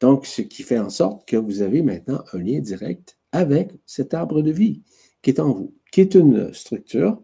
Donc, 0.00 0.26
ce 0.26 0.42
qui 0.42 0.62
fait 0.62 0.78
en 0.78 0.90
sorte 0.90 1.26
que 1.28 1.36
vous 1.36 1.62
avez 1.62 1.82
maintenant 1.82 2.24
un 2.32 2.38
lien 2.38 2.60
direct 2.60 3.18
avec 3.30 3.72
cet 3.86 4.14
arbre 4.14 4.42
de 4.42 4.50
vie 4.50 4.82
qui 5.22 5.30
est 5.30 5.40
en 5.40 5.52
vous, 5.52 5.74
qui 5.92 6.00
est 6.00 6.14
une 6.14 6.52
structure, 6.52 7.22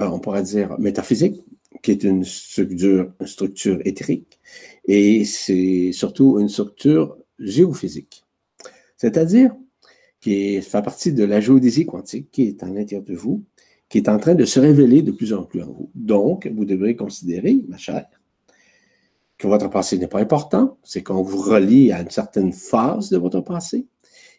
euh, 0.00 0.06
on 0.06 0.20
pourrait 0.20 0.44
dire 0.44 0.78
métaphysique, 0.78 1.42
qui 1.82 1.90
est 1.90 2.04
une 2.04 2.24
structure, 2.24 3.12
éthérique, 3.84 4.38
et 4.86 5.24
c'est 5.24 5.92
surtout 5.92 6.38
une 6.38 6.48
structure 6.48 7.16
géophysique. 7.38 8.24
C'est-à-dire 8.96 9.54
qui 10.20 10.60
fait 10.60 10.82
partie 10.82 11.12
de 11.12 11.24
la 11.24 11.40
géodésie 11.40 11.86
quantique 11.86 12.30
qui 12.30 12.42
est 12.42 12.62
en 12.62 12.66
l'intérieur 12.66 13.02
de 13.02 13.14
vous, 13.14 13.44
qui 13.90 13.98
est 13.98 14.08
en 14.08 14.18
train 14.18 14.34
de 14.36 14.44
se 14.46 14.58
révéler 14.60 15.02
de 15.02 15.10
plus 15.10 15.34
en 15.34 15.42
plus 15.42 15.62
en 15.62 15.66
vous. 15.66 15.90
Donc, 15.94 16.46
vous 16.46 16.64
devrez 16.64 16.96
considérer, 16.96 17.58
ma 17.68 17.76
chère, 17.76 18.06
que 19.36 19.48
votre 19.48 19.68
passé 19.68 19.98
n'est 19.98 20.06
pas 20.06 20.20
important, 20.20 20.78
c'est 20.84 21.02
qu'on 21.02 21.22
vous 21.22 21.42
relie 21.42 21.92
à 21.92 22.00
une 22.00 22.10
certaine 22.10 22.52
phase 22.52 23.10
de 23.10 23.18
votre 23.18 23.40
passé 23.40 23.86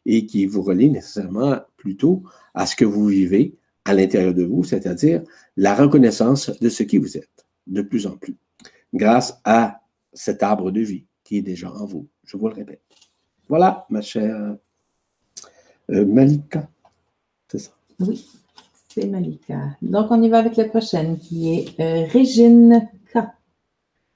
et 0.05 0.25
qui 0.25 0.45
vous 0.45 0.61
relie 0.61 0.89
nécessairement 0.89 1.59
plutôt 1.75 2.23
à 2.53 2.65
ce 2.65 2.75
que 2.75 2.85
vous 2.85 3.05
vivez 3.05 3.55
à 3.83 3.93
l'intérieur 3.93 4.33
de 4.33 4.43
vous, 4.43 4.63
c'est-à-dire 4.63 5.21
la 5.57 5.75
reconnaissance 5.75 6.49
de 6.59 6.69
ce 6.69 6.83
qui 6.83 6.97
vous 6.97 7.17
êtes 7.17 7.45
de 7.67 7.81
plus 7.81 8.07
en 8.07 8.15
plus, 8.15 8.37
grâce 8.93 9.39
à 9.43 9.81
cet 10.13 10.43
arbre 10.43 10.71
de 10.71 10.81
vie 10.81 11.05
qui 11.23 11.37
est 11.37 11.41
déjà 11.41 11.71
en 11.71 11.85
vous. 11.85 12.07
Je 12.23 12.37
vous 12.37 12.47
le 12.47 12.53
répète. 12.53 12.81
Voilà, 13.49 13.85
ma 13.89 14.01
chère 14.01 14.55
euh, 15.89 16.05
Malika. 16.05 16.69
C'est 17.49 17.59
ça? 17.59 17.71
Oui, 17.99 18.25
c'est 18.93 19.07
Malika. 19.07 19.59
Donc, 19.81 20.07
on 20.11 20.21
y 20.21 20.29
va 20.29 20.39
avec 20.39 20.55
la 20.57 20.65
prochaine 20.65 21.17
qui 21.17 21.53
est 21.53 21.79
euh, 21.79 22.05
Régine 22.09 22.89
K. 23.13 23.19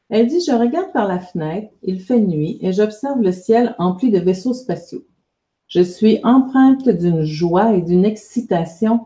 Elle 0.09 0.27
dit 0.27 0.41
Je 0.45 0.53
regarde 0.53 0.91
par 0.91 1.07
la 1.07 1.19
fenêtre, 1.19 1.71
il 1.83 1.99
fait 1.99 2.19
nuit 2.19 2.57
et 2.61 2.73
j'observe 2.73 3.21
le 3.21 3.31
ciel 3.31 3.75
empli 3.79 4.11
de 4.11 4.19
vaisseaux 4.19 4.53
spatiaux. 4.53 5.05
Je 5.67 5.81
suis 5.81 6.19
empreinte 6.23 6.87
d'une 6.89 7.23
joie 7.23 7.73
et 7.73 7.81
d'une 7.81 8.05
excitation 8.05 9.05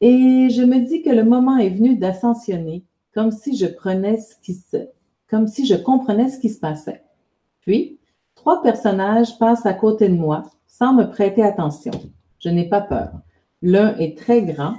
et 0.00 0.48
je 0.50 0.62
me 0.62 0.80
dis 0.80 1.02
que 1.02 1.10
le 1.10 1.24
moment 1.24 1.56
est 1.56 1.70
venu 1.70 1.96
d'ascensionner 1.96 2.84
comme 3.14 3.30
si 3.30 3.56
je 3.56 3.66
prenais 3.66 4.18
ce 4.18 4.34
qui 4.42 4.54
se, 4.54 4.88
comme 5.30 5.46
si 5.46 5.66
je 5.66 5.76
comprenais 5.76 6.28
ce 6.28 6.38
qui 6.38 6.50
se 6.50 6.58
passait. 6.58 7.02
Puis, 7.60 7.98
trois 8.34 8.60
personnages 8.62 9.38
passent 9.38 9.66
à 9.66 9.72
côté 9.72 10.08
de 10.08 10.16
moi 10.16 10.42
sans 10.66 10.92
me 10.92 11.04
prêter 11.04 11.42
attention. 11.42 11.92
Je 12.40 12.48
n'ai 12.50 12.68
pas 12.68 12.80
peur. 12.80 13.12
L'un 13.62 13.96
est 13.96 14.18
très 14.18 14.42
grand, 14.42 14.74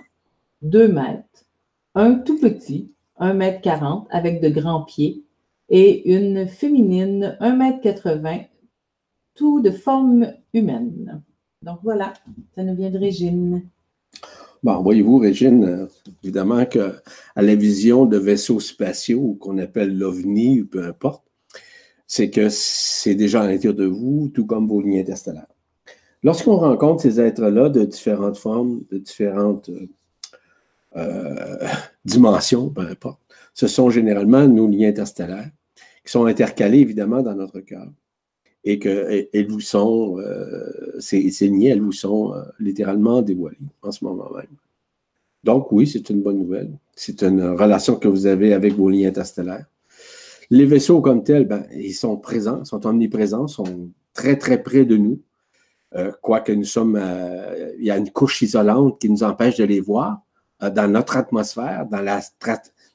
deux 0.61 0.87
mètres, 0.87 1.45
un 1.93 2.15
tout 2.15 2.39
petit, 2.39 2.91
un 3.17 3.33
mètre 3.33 3.61
quarante, 3.61 4.07
avec 4.09 4.41
de 4.41 4.49
grands 4.49 4.83
pieds, 4.83 5.23
et 5.69 6.13
une 6.13 6.47
féminine, 6.47 7.37
un 7.39 7.55
mètre 7.55 7.81
quatre-vingts, 7.81 8.45
tout 9.33 9.61
de 9.61 9.71
forme 9.71 10.33
humaine. 10.53 11.21
Donc 11.61 11.79
voilà, 11.83 12.13
ça 12.55 12.63
nous 12.63 12.75
vient 12.75 12.91
de 12.91 12.99
Régine. 12.99 13.63
Bon, 14.63 14.81
voyez-vous, 14.81 15.17
Régine, 15.17 15.63
euh, 15.65 15.87
évidemment 16.23 16.65
qu'à 16.65 16.93
la 17.35 17.55
vision 17.55 18.05
de 18.05 18.17
vaisseaux 18.17 18.59
spatiaux 18.59 19.37
qu'on 19.39 19.57
appelle 19.57 19.97
l'OVNI, 19.97 20.63
peu 20.63 20.83
importe, 20.83 21.23
c'est 22.07 22.29
que 22.29 22.49
c'est 22.49 23.15
déjà 23.15 23.41
à 23.41 23.47
l'intérieur 23.47 23.75
de 23.75 23.85
vous, 23.85 24.29
tout 24.33 24.45
comme 24.45 24.67
vos 24.67 24.81
lignes 24.81 24.99
interstellaires. 24.99 25.47
Lorsqu'on 26.23 26.57
rencontre 26.57 27.01
ces 27.01 27.19
êtres-là 27.19 27.69
de 27.69 27.85
différentes 27.85 28.37
formes, 28.37 28.83
de 28.89 28.97
différentes 28.97 29.69
euh, 30.95 31.57
euh, 31.61 31.67
dimensions, 32.03 32.69
peu 32.69 32.81
importe, 32.81 33.19
ce 33.53 33.67
sont 33.67 33.89
généralement 33.89 34.47
nos 34.47 34.67
liens 34.67 34.89
interstellaires 34.89 35.49
qui 36.03 36.11
sont 36.11 36.25
intercalés 36.25 36.79
évidemment 36.79 37.21
dans 37.21 37.35
notre 37.35 37.59
cœur 37.61 37.87
et 38.63 38.79
qu'elles 38.79 39.47
vous 39.47 39.59
sont, 39.59 40.17
euh, 40.19 40.99
ces, 40.99 41.29
liens, 41.47 41.71
elles 41.71 41.81
vous 41.81 41.91
sont 41.91 42.33
littéralement 42.59 43.21
dévoilés 43.21 43.57
en 43.81 43.91
ce 43.91 44.03
moment 44.03 44.29
même. 44.35 44.47
Donc 45.43 45.71
oui, 45.71 45.85
c'est 45.85 46.09
une 46.09 46.23
bonne 46.23 46.39
nouvelle. 46.39 46.71
C'est 46.95 47.21
une 47.21 47.43
relation 47.43 47.97
que 47.97 48.07
vous 48.07 48.25
avez 48.25 48.53
avec 48.53 48.73
vos 48.73 48.89
liens 48.89 49.09
interstellaires. 49.09 49.65
Les 50.49 50.65
vaisseaux 50.65 51.01
comme 51.01 51.23
tels, 51.23 51.45
ben, 51.45 51.65
ils 51.75 51.93
sont 51.93 52.17
présents, 52.17 52.65
sont 52.65 52.85
omniprésents, 52.85 53.47
sont 53.47 53.89
très 54.13 54.37
très 54.37 54.61
près 54.61 54.85
de 54.85 54.97
nous. 54.97 55.21
Euh, 55.95 56.11
quoique 56.21 56.51
nous 56.51 56.65
sommes, 56.65 56.97
euh, 56.99 57.71
il 57.77 57.85
y 57.85 57.91
a 57.91 57.97
une 57.97 58.09
couche 58.09 58.41
isolante 58.41 58.99
qui 58.99 59.09
nous 59.09 59.23
empêche 59.23 59.57
de 59.57 59.63
les 59.63 59.79
voir 59.79 60.13
euh, 60.13 60.24
dans 60.59 60.91
notre 60.91 61.17
atmosphère, 61.17 61.85
dans 61.85 62.01
la, 62.01 62.21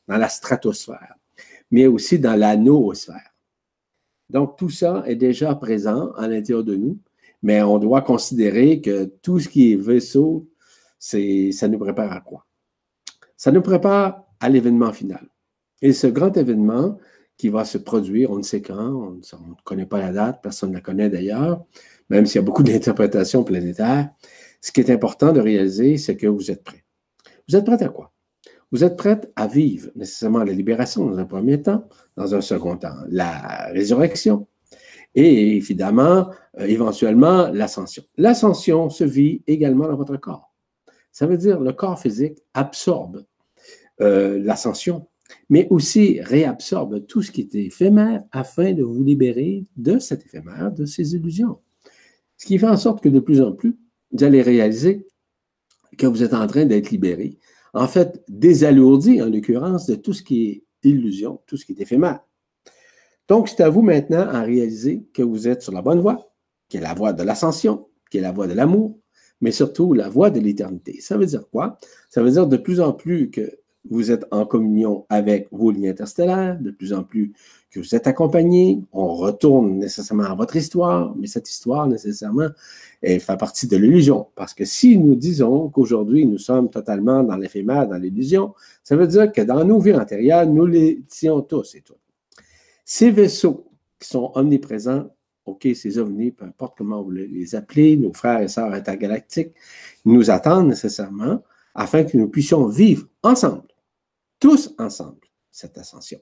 dans 0.08 0.16
la 0.16 0.28
stratosphère, 0.28 1.14
mais 1.70 1.86
aussi 1.86 2.18
dans 2.18 2.36
la 2.38 2.56
noosphère. 2.56 3.34
Donc, 4.28 4.56
tout 4.56 4.70
ça 4.70 5.02
est 5.06 5.16
déjà 5.16 5.54
présent 5.54 6.12
à 6.12 6.28
l'intérieur 6.28 6.64
de 6.64 6.76
nous, 6.76 6.98
mais 7.42 7.62
on 7.62 7.78
doit 7.78 8.02
considérer 8.02 8.80
que 8.80 9.04
tout 9.04 9.40
ce 9.40 9.48
qui 9.48 9.72
est 9.72 9.76
vaisseau, 9.76 10.48
ça 10.98 11.68
nous 11.68 11.78
prépare 11.78 12.12
à 12.12 12.20
quoi? 12.20 12.46
Ça 13.36 13.50
nous 13.50 13.62
prépare 13.62 14.24
à 14.38 14.48
l'événement 14.48 14.92
final. 14.92 15.26
Et 15.82 15.92
ce 15.92 16.06
grand 16.06 16.36
événement 16.36 16.98
qui 17.36 17.48
va 17.48 17.64
se 17.64 17.78
produire, 17.78 18.30
on 18.30 18.36
ne 18.36 18.42
sait 18.42 18.60
quand, 18.60 18.76
on 18.76 19.12
ne 19.14 19.54
connaît 19.64 19.86
pas 19.86 19.98
la 19.98 20.12
date, 20.12 20.40
personne 20.42 20.70
ne 20.70 20.74
la 20.74 20.80
connaît 20.82 21.08
d'ailleurs, 21.08 21.64
même 22.10 22.26
s'il 22.26 22.36
y 22.36 22.38
a 22.38 22.42
beaucoup 22.42 22.62
d'interprétations 22.64 23.44
planétaires, 23.44 24.10
ce 24.60 24.72
qui 24.72 24.80
est 24.80 24.90
important 24.90 25.32
de 25.32 25.40
réaliser, 25.40 25.96
c'est 25.96 26.16
que 26.16 26.26
vous 26.26 26.50
êtes 26.50 26.62
prêt. 26.62 26.84
Vous 27.50 27.56
êtes 27.56 27.64
prêt 27.64 27.82
à 27.82 27.88
quoi? 27.88 28.12
Vous 28.70 28.84
êtes 28.84 28.96
prêt 28.96 29.20
à 29.34 29.48
vivre 29.48 29.90
nécessairement 29.96 30.44
la 30.44 30.52
libération 30.52 31.04
dans 31.04 31.18
un 31.18 31.24
premier 31.24 31.60
temps, 31.60 31.88
dans 32.16 32.32
un 32.32 32.40
second 32.40 32.76
temps, 32.76 32.94
la 33.08 33.70
résurrection 33.72 34.46
et 35.16 35.56
évidemment, 35.56 36.30
euh, 36.60 36.66
éventuellement, 36.66 37.48
l'ascension. 37.48 38.04
L'ascension 38.16 38.88
se 38.88 39.02
vit 39.02 39.42
également 39.48 39.88
dans 39.88 39.96
votre 39.96 40.16
corps. 40.16 40.54
Ça 41.10 41.26
veut 41.26 41.36
dire 41.36 41.58
le 41.58 41.72
corps 41.72 41.98
physique 41.98 42.38
absorbe 42.54 43.24
euh, 44.00 44.38
l'ascension, 44.38 45.08
mais 45.48 45.66
aussi 45.70 46.20
réabsorbe 46.20 47.04
tout 47.08 47.22
ce 47.22 47.32
qui 47.32 47.40
est 47.40 47.54
éphémère 47.56 48.22
afin 48.30 48.74
de 48.74 48.84
vous 48.84 49.02
libérer 49.02 49.64
de 49.76 49.98
cet 49.98 50.24
éphémère, 50.24 50.70
de 50.70 50.84
ces 50.84 51.16
illusions. 51.16 51.58
Ce 52.36 52.46
qui 52.46 52.58
fait 52.58 52.68
en 52.68 52.76
sorte 52.76 53.02
que 53.02 53.08
de 53.08 53.18
plus 53.18 53.40
en 53.40 53.50
plus, 53.50 53.76
vous 54.12 54.22
allez 54.22 54.40
réaliser 54.40 55.08
que 56.00 56.06
vous 56.06 56.22
êtes 56.22 56.34
en 56.34 56.46
train 56.46 56.64
d'être 56.64 56.90
libéré, 56.90 57.38
en 57.74 57.86
fait, 57.86 58.24
désalourdi, 58.28 59.22
en 59.22 59.26
l'occurrence, 59.26 59.86
de 59.86 59.94
tout 59.94 60.14
ce 60.14 60.22
qui 60.22 60.48
est 60.48 60.64
illusion, 60.82 61.40
tout 61.46 61.56
ce 61.56 61.66
qui 61.66 61.72
est 61.72 61.80
éphémère. 61.80 62.20
Donc, 63.28 63.48
c'est 63.48 63.62
à 63.62 63.68
vous 63.68 63.82
maintenant 63.82 64.26
à 64.28 64.42
réaliser 64.42 65.04
que 65.12 65.22
vous 65.22 65.46
êtes 65.46 65.62
sur 65.62 65.72
la 65.72 65.82
bonne 65.82 66.00
voie, 66.00 66.32
qui 66.68 66.78
est 66.78 66.80
la 66.80 66.94
voie 66.94 67.12
de 67.12 67.22
l'ascension, 67.22 67.86
qui 68.10 68.18
est 68.18 68.22
la 68.22 68.32
voie 68.32 68.48
de 68.48 68.54
l'amour, 68.54 68.98
mais 69.40 69.52
surtout 69.52 69.92
la 69.92 70.08
voie 70.08 70.30
de 70.30 70.40
l'éternité. 70.40 71.00
Ça 71.00 71.16
veut 71.16 71.26
dire 71.26 71.48
quoi? 71.50 71.78
Ça 72.08 72.22
veut 72.22 72.30
dire 72.30 72.46
de 72.46 72.56
plus 72.56 72.80
en 72.80 72.92
plus 72.92 73.30
que 73.30 73.59
vous 73.88 74.10
êtes 74.10 74.26
en 74.30 74.44
communion 74.44 75.06
avec 75.08 75.48
vos 75.50 75.70
lignes 75.70 75.88
interstellaires, 75.88 76.58
de 76.60 76.70
plus 76.70 76.92
en 76.92 77.02
plus 77.02 77.32
que 77.70 77.80
vous 77.80 77.94
êtes 77.94 78.06
accompagné. 78.06 78.82
On 78.92 79.14
retourne 79.14 79.78
nécessairement 79.78 80.24
à 80.24 80.34
votre 80.34 80.56
histoire, 80.56 81.14
mais 81.16 81.26
cette 81.26 81.48
histoire, 81.48 81.86
nécessairement, 81.88 82.48
elle 83.00 83.20
fait 83.20 83.36
partie 83.36 83.66
de 83.66 83.76
l'illusion. 83.76 84.26
Parce 84.34 84.52
que 84.52 84.64
si 84.64 84.98
nous 84.98 85.14
disons 85.14 85.70
qu'aujourd'hui, 85.70 86.26
nous 86.26 86.38
sommes 86.38 86.68
totalement 86.68 87.22
dans 87.22 87.36
l'éphémère, 87.36 87.88
dans 87.88 87.96
l'illusion, 87.96 88.54
ça 88.84 88.96
veut 88.96 89.06
dire 89.06 89.32
que 89.32 89.40
dans 89.40 89.64
nos 89.64 89.78
vies 89.78 89.94
antérieures, 89.94 90.46
nous 90.46 90.66
les 90.66 91.02
étions 91.06 91.40
tous 91.40 91.74
et 91.74 91.80
toutes. 91.80 91.96
Ces 92.84 93.10
vaisseaux 93.10 93.66
qui 93.98 94.08
sont 94.08 94.32
omniprésents, 94.34 95.06
OK, 95.46 95.66
ces 95.74 95.98
ovnis, 95.98 96.32
peu 96.32 96.44
importe 96.44 96.76
comment 96.76 97.02
vous 97.02 97.12
les 97.12 97.54
appelez, 97.54 97.96
nos 97.96 98.12
frères 98.12 98.42
et 98.42 98.48
sœurs 98.48 98.72
intergalactiques, 98.72 99.52
nous 100.04 100.30
attendent 100.30 100.68
nécessairement 100.68 101.42
afin 101.74 102.04
que 102.04 102.16
nous 102.16 102.28
puissions 102.28 102.66
vivre 102.66 103.06
ensemble, 103.22 103.62
tous 104.40 104.74
ensemble, 104.78 105.20
cette 105.50 105.78
ascension. 105.78 106.18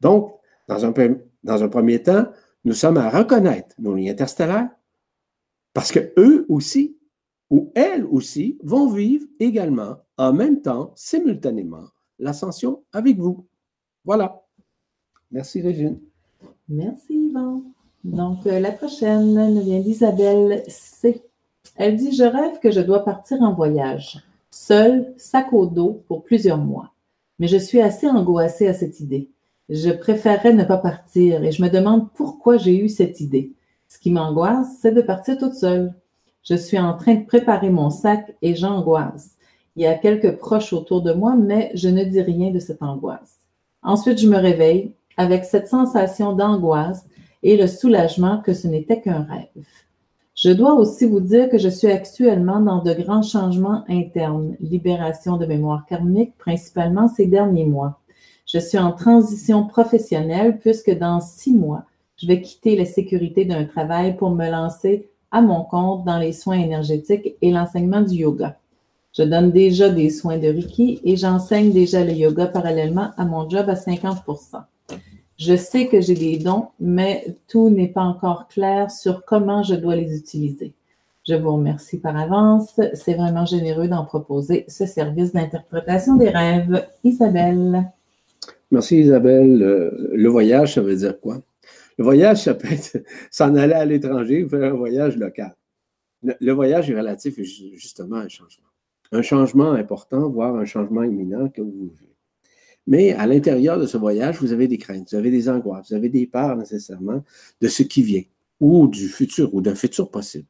Donc, 0.00 0.34
dans 0.66 0.84
un, 0.84 1.68
premier 1.68 2.02
temps, 2.02 2.26
nous 2.64 2.72
sommes 2.72 2.96
à 2.96 3.10
reconnaître 3.10 3.74
nos 3.78 3.94
lignes 3.94 4.10
interstellaires 4.10 4.70
parce 5.72 5.92
que 5.92 6.12
eux 6.18 6.46
aussi, 6.48 6.96
ou 7.50 7.70
elles 7.74 8.04
aussi, 8.06 8.58
vont 8.62 8.88
vivre 8.88 9.26
également, 9.38 9.98
en 10.16 10.32
même 10.32 10.62
temps, 10.62 10.92
simultanément, 10.96 11.88
l'ascension 12.18 12.82
avec 12.92 13.18
vous. 13.18 13.46
Voilà. 14.04 14.42
Merci, 15.30 15.60
Régine. 15.60 15.98
Merci, 16.68 17.14
Yvan. 17.28 17.62
Donc, 18.04 18.46
euh, 18.46 18.60
la 18.60 18.72
prochaine 18.72 19.34
nous 19.34 19.62
vient 19.62 19.80
d'Isabelle 19.80 20.62
C. 20.68 21.22
Elle 21.76 21.96
dit 21.96 22.12
Je 22.12 22.24
rêve 22.24 22.58
que 22.60 22.70
je 22.70 22.80
dois 22.80 23.04
partir 23.04 23.42
en 23.42 23.54
voyage. 23.54 24.22
Seul, 24.50 25.12
sac 25.16 25.52
au 25.52 25.66
dos 25.66 26.02
pour 26.06 26.24
plusieurs 26.24 26.58
mois. 26.58 26.92
Mais 27.40 27.48
je 27.48 27.56
suis 27.56 27.80
assez 27.80 28.06
angoissée 28.06 28.68
à 28.68 28.74
cette 28.74 29.00
idée. 29.00 29.30
Je 29.68 29.90
préférerais 29.90 30.52
ne 30.52 30.62
pas 30.62 30.78
partir 30.78 31.42
et 31.42 31.50
je 31.50 31.62
me 31.62 31.70
demande 31.70 32.12
pourquoi 32.12 32.58
j'ai 32.58 32.76
eu 32.76 32.88
cette 32.88 33.18
idée. 33.20 33.52
Ce 33.88 33.98
qui 33.98 34.12
m'angoisse, 34.12 34.78
c'est 34.80 34.92
de 34.92 35.00
partir 35.00 35.38
toute 35.38 35.54
seule. 35.54 35.94
Je 36.44 36.54
suis 36.54 36.78
en 36.78 36.96
train 36.96 37.14
de 37.14 37.26
préparer 37.26 37.70
mon 37.70 37.90
sac 37.90 38.36
et 38.42 38.54
j'angoisse. 38.54 39.36
Il 39.74 39.82
y 39.82 39.86
a 39.86 39.94
quelques 39.94 40.36
proches 40.36 40.72
autour 40.72 41.02
de 41.02 41.12
moi, 41.12 41.34
mais 41.34 41.70
je 41.74 41.88
ne 41.88 42.04
dis 42.04 42.20
rien 42.20 42.50
de 42.50 42.58
cette 42.58 42.82
angoisse. 42.82 43.38
Ensuite, 43.82 44.18
je 44.18 44.28
me 44.28 44.36
réveille 44.36 44.92
avec 45.16 45.44
cette 45.44 45.68
sensation 45.68 46.34
d'angoisse 46.34 47.06
et 47.42 47.56
le 47.56 47.66
soulagement 47.66 48.40
que 48.42 48.52
ce 48.52 48.66
n'était 48.66 49.00
qu'un 49.00 49.22
rêve. 49.22 49.66
Je 50.42 50.48
dois 50.48 50.72
aussi 50.72 51.04
vous 51.04 51.20
dire 51.20 51.50
que 51.50 51.58
je 51.58 51.68
suis 51.68 51.88
actuellement 51.88 52.60
dans 52.60 52.82
de 52.82 52.94
grands 52.94 53.20
changements 53.20 53.84
internes, 53.90 54.56
libération 54.58 55.36
de 55.36 55.44
mémoire 55.44 55.84
karmique, 55.84 56.32
principalement 56.38 57.08
ces 57.08 57.26
derniers 57.26 57.66
mois. 57.66 58.00
Je 58.46 58.58
suis 58.58 58.78
en 58.78 58.92
transition 58.92 59.66
professionnelle 59.66 60.58
puisque 60.58 60.96
dans 60.96 61.20
six 61.20 61.52
mois, 61.52 61.84
je 62.16 62.26
vais 62.26 62.40
quitter 62.40 62.74
la 62.74 62.86
sécurité 62.86 63.44
d'un 63.44 63.66
travail 63.66 64.16
pour 64.16 64.30
me 64.30 64.50
lancer 64.50 65.10
à 65.30 65.42
mon 65.42 65.62
compte 65.62 66.06
dans 66.06 66.18
les 66.18 66.32
soins 66.32 66.58
énergétiques 66.58 67.34
et 67.42 67.50
l'enseignement 67.50 68.00
du 68.00 68.14
yoga. 68.14 68.56
Je 69.12 69.24
donne 69.24 69.50
déjà 69.50 69.90
des 69.90 70.08
soins 70.08 70.38
de 70.38 70.48
Reiki 70.48 71.02
et 71.04 71.16
j'enseigne 71.16 71.70
déjà 71.70 72.02
le 72.02 72.12
yoga 72.12 72.46
parallèlement 72.46 73.10
à 73.18 73.26
mon 73.26 73.46
job 73.46 73.68
à 73.68 73.76
50 73.76 74.24
je 75.40 75.56
sais 75.56 75.86
que 75.86 76.02
j'ai 76.02 76.14
des 76.14 76.36
dons, 76.36 76.68
mais 76.78 77.34
tout 77.48 77.70
n'est 77.70 77.88
pas 77.88 78.02
encore 78.02 78.46
clair 78.48 78.90
sur 78.90 79.24
comment 79.24 79.62
je 79.62 79.74
dois 79.74 79.96
les 79.96 80.14
utiliser. 80.14 80.74
Je 81.26 81.34
vous 81.34 81.54
remercie 81.54 81.98
par 81.98 82.14
avance. 82.14 82.78
C'est 82.92 83.14
vraiment 83.14 83.46
généreux 83.46 83.88
d'en 83.88 84.04
proposer 84.04 84.66
ce 84.68 84.84
service 84.84 85.32
d'interprétation 85.32 86.16
des 86.16 86.28
rêves. 86.28 86.86
Isabelle. 87.04 87.90
Merci 88.70 89.00
Isabelle. 89.00 89.58
Le, 90.12 90.28
voyage, 90.28 90.74
ça 90.74 90.82
veut 90.82 90.96
dire 90.96 91.18
quoi? 91.18 91.40
Le 91.96 92.04
voyage, 92.04 92.44
ça 92.44 92.52
peut 92.52 92.70
être 92.70 92.98
s'en 93.30 93.54
aller 93.56 93.72
à 93.72 93.86
l'étranger 93.86 94.44
ou 94.44 94.48
faire 94.50 94.74
un 94.74 94.76
voyage 94.76 95.16
local. 95.16 95.54
Le, 96.22 96.52
voyage 96.52 96.90
est 96.90 96.98
relatif 96.98 97.40
justement 97.40 98.16
à 98.16 98.24
un 98.24 98.28
changement. 98.28 98.68
Un 99.12 99.22
changement 99.22 99.72
important, 99.72 100.28
voire 100.28 100.54
un 100.54 100.66
changement 100.66 101.02
imminent 101.02 101.48
que 101.48 101.62
vous. 101.62 101.92
Mais 102.86 103.12
à 103.12 103.26
l'intérieur 103.26 103.78
de 103.78 103.86
ce 103.86 103.96
voyage, 103.96 104.38
vous 104.40 104.52
avez 104.52 104.66
des 104.68 104.78
craintes, 104.78 105.10
vous 105.10 105.16
avez 105.16 105.30
des 105.30 105.48
angoisses, 105.48 105.90
vous 105.90 105.94
avez 105.94 106.08
des 106.08 106.26
peurs 106.26 106.56
nécessairement 106.56 107.22
de 107.60 107.68
ce 107.68 107.82
qui 107.82 108.02
vient 108.02 108.22
ou 108.60 108.88
du 108.88 109.08
futur 109.08 109.54
ou 109.54 109.60
d'un 109.60 109.74
futur 109.74 110.10
possible. 110.10 110.46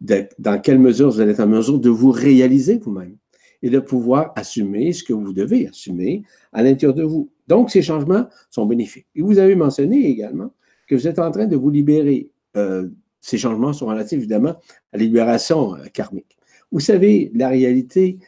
dans 0.00 0.60
quelle 0.60 0.78
mesure 0.78 1.10
vous 1.10 1.20
allez 1.20 1.32
être 1.32 1.40
en 1.40 1.46
mesure 1.46 1.78
de 1.78 1.90
vous 1.90 2.10
réaliser 2.10 2.78
vous-même 2.78 3.16
et 3.62 3.70
de 3.70 3.78
pouvoir 3.78 4.32
assumer 4.36 4.92
ce 4.92 5.04
que 5.04 5.12
vous 5.12 5.32
devez 5.32 5.68
assumer 5.68 6.22
à 6.52 6.62
l'intérieur 6.62 6.94
de 6.94 7.02
vous. 7.02 7.30
Donc, 7.46 7.70
ces 7.70 7.82
changements 7.82 8.26
sont 8.48 8.64
bénéfiques. 8.66 9.06
Et 9.14 9.22
vous 9.22 9.38
avez 9.38 9.54
mentionné 9.54 10.06
également 10.06 10.52
que 10.88 10.94
vous 10.94 11.06
êtes 11.06 11.18
en 11.18 11.30
train 11.30 11.46
de 11.46 11.56
vous 11.56 11.70
libérer. 11.70 12.30
Euh, 12.56 12.88
ces 13.20 13.36
changements 13.36 13.72
sont 13.72 13.86
relatifs 13.86 14.18
évidemment 14.18 14.56
à 14.92 14.96
la 14.96 15.02
libération 15.02 15.74
euh, 15.74 15.84
karmique. 15.92 16.38
Vous 16.72 16.80
savez, 16.80 17.30
la 17.34 17.48
réalité, 17.48 18.18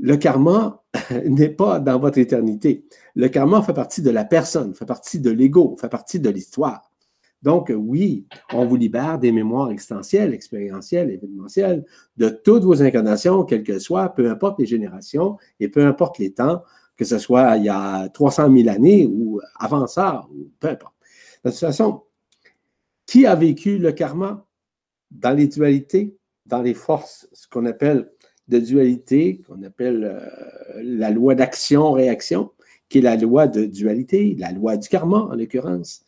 le 0.00 0.16
karma 0.16 0.82
n'est 1.26 1.50
pas 1.50 1.78
dans 1.78 1.98
votre 1.98 2.18
éternité. 2.18 2.84
Le 3.14 3.28
karma 3.28 3.62
fait 3.62 3.74
partie 3.74 4.02
de 4.02 4.10
la 4.10 4.24
personne, 4.24 4.74
fait 4.74 4.86
partie 4.86 5.20
de 5.20 5.30
l'ego, 5.30 5.76
fait 5.80 5.88
partie 5.88 6.20
de 6.20 6.30
l'histoire. 6.30 6.90
Donc, 7.42 7.72
oui, 7.74 8.26
on 8.52 8.66
vous 8.66 8.76
libère 8.76 9.18
des 9.18 9.32
mémoires 9.32 9.70
existentielles, 9.70 10.34
expérientielles, 10.34 11.10
événementielles, 11.10 11.86
de 12.18 12.28
toutes 12.28 12.64
vos 12.64 12.82
incarnations, 12.82 13.44
quelles 13.44 13.62
qu'elles 13.62 13.80
soient, 13.80 14.10
peu 14.10 14.30
importe 14.30 14.58
les 14.58 14.66
générations 14.66 15.38
et 15.58 15.68
peu 15.68 15.86
importe 15.86 16.18
les 16.18 16.32
temps, 16.32 16.62
que 16.96 17.04
ce 17.06 17.18
soit 17.18 17.56
il 17.56 17.64
y 17.64 17.70
a 17.70 18.10
300 18.10 18.54
000 18.54 18.68
années 18.68 19.06
ou 19.06 19.40
avant 19.58 19.86
ça, 19.86 20.28
ou 20.34 20.50
peu 20.60 20.68
importe. 20.68 20.94
De 21.42 21.50
toute 21.50 21.58
façon, 21.58 22.02
qui 23.06 23.24
a 23.24 23.34
vécu 23.34 23.78
le 23.78 23.92
karma 23.92 24.46
dans 25.10 25.34
les 25.34 25.48
dualités, 25.48 26.14
dans 26.44 26.60
les 26.60 26.74
forces, 26.74 27.26
ce 27.32 27.48
qu'on 27.48 27.64
appelle 27.64 28.10
de 28.50 28.58
dualité 28.58 29.40
qu'on 29.46 29.62
appelle 29.62 30.04
euh, 30.04 30.82
la 30.82 31.10
loi 31.10 31.34
d'action-réaction, 31.34 32.50
qui 32.88 32.98
est 32.98 33.02
la 33.02 33.16
loi 33.16 33.46
de 33.46 33.64
dualité, 33.64 34.34
la 34.38 34.50
loi 34.50 34.76
du 34.76 34.88
karma 34.88 35.18
en 35.18 35.34
l'occurrence. 35.34 36.04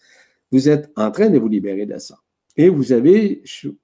Vous 0.51 0.69
êtes 0.69 0.91
en 0.97 1.11
train 1.11 1.31
de 1.31 1.39
vous 1.39 1.49
libérer 1.49 1.87
de 1.87 1.99
ça. 1.99 2.19
Et 2.57 2.69
vous 2.69 2.93
avez, 2.93 3.43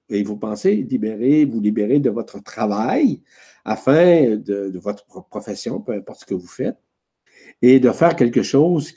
et 0.09 0.23
vous 0.23 0.37
pensez 0.37 0.75
libérer, 0.75 1.45
vous 1.45 1.61
libérer 1.61 1.99
de 1.99 2.11
votre 2.11 2.43
travail 2.43 3.21
afin 3.65 4.35
de, 4.35 4.69
de 4.69 4.79
votre 4.79 5.05
profession, 5.05 5.79
peu 5.79 5.93
importe 5.93 6.21
ce 6.21 6.25
que 6.25 6.35
vous 6.35 6.47
faites, 6.47 6.77
et 7.61 7.79
de 7.79 7.89
faire 7.91 8.15
quelque 8.15 8.43
chose 8.43 8.93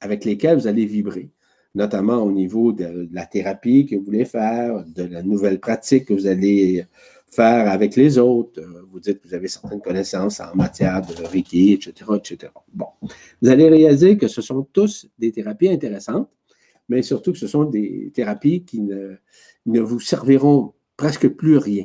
avec 0.00 0.24
lesquels 0.24 0.58
vous 0.58 0.68
allez 0.68 0.86
vibrer, 0.86 1.30
notamment 1.74 2.22
au 2.22 2.30
niveau 2.30 2.72
de 2.72 3.08
la 3.10 3.26
thérapie 3.26 3.86
que 3.86 3.96
vous 3.96 4.04
voulez 4.04 4.26
faire, 4.26 4.84
de 4.84 5.02
la 5.02 5.22
nouvelle 5.22 5.58
pratique 5.58 6.06
que 6.06 6.14
vous 6.14 6.26
allez 6.26 6.86
faire 7.30 7.70
avec 7.70 7.96
les 7.96 8.18
autres. 8.18 8.60
Euh, 8.60 8.82
vous 8.90 9.00
dites 9.00 9.20
que 9.20 9.28
vous 9.28 9.34
avez 9.34 9.48
certaines 9.48 9.80
connaissances 9.80 10.40
en 10.40 10.54
matière 10.54 11.02
de 11.02 11.24
Reiki, 11.24 11.72
etc., 11.72 12.10
etc. 12.16 12.52
Bon, 12.72 12.86
vous 13.42 13.48
allez 13.48 13.68
réaliser 13.68 14.16
que 14.16 14.28
ce 14.28 14.42
sont 14.42 14.62
tous 14.72 15.06
des 15.18 15.32
thérapies 15.32 15.68
intéressantes, 15.68 16.30
mais 16.88 17.02
surtout 17.02 17.32
que 17.32 17.38
ce 17.38 17.46
sont 17.46 17.64
des 17.64 18.10
thérapies 18.14 18.64
qui 18.64 18.80
ne, 18.80 19.16
ne 19.66 19.80
vous 19.80 20.00
serviront 20.00 20.74
presque 20.96 21.28
plus 21.28 21.58
rien, 21.58 21.84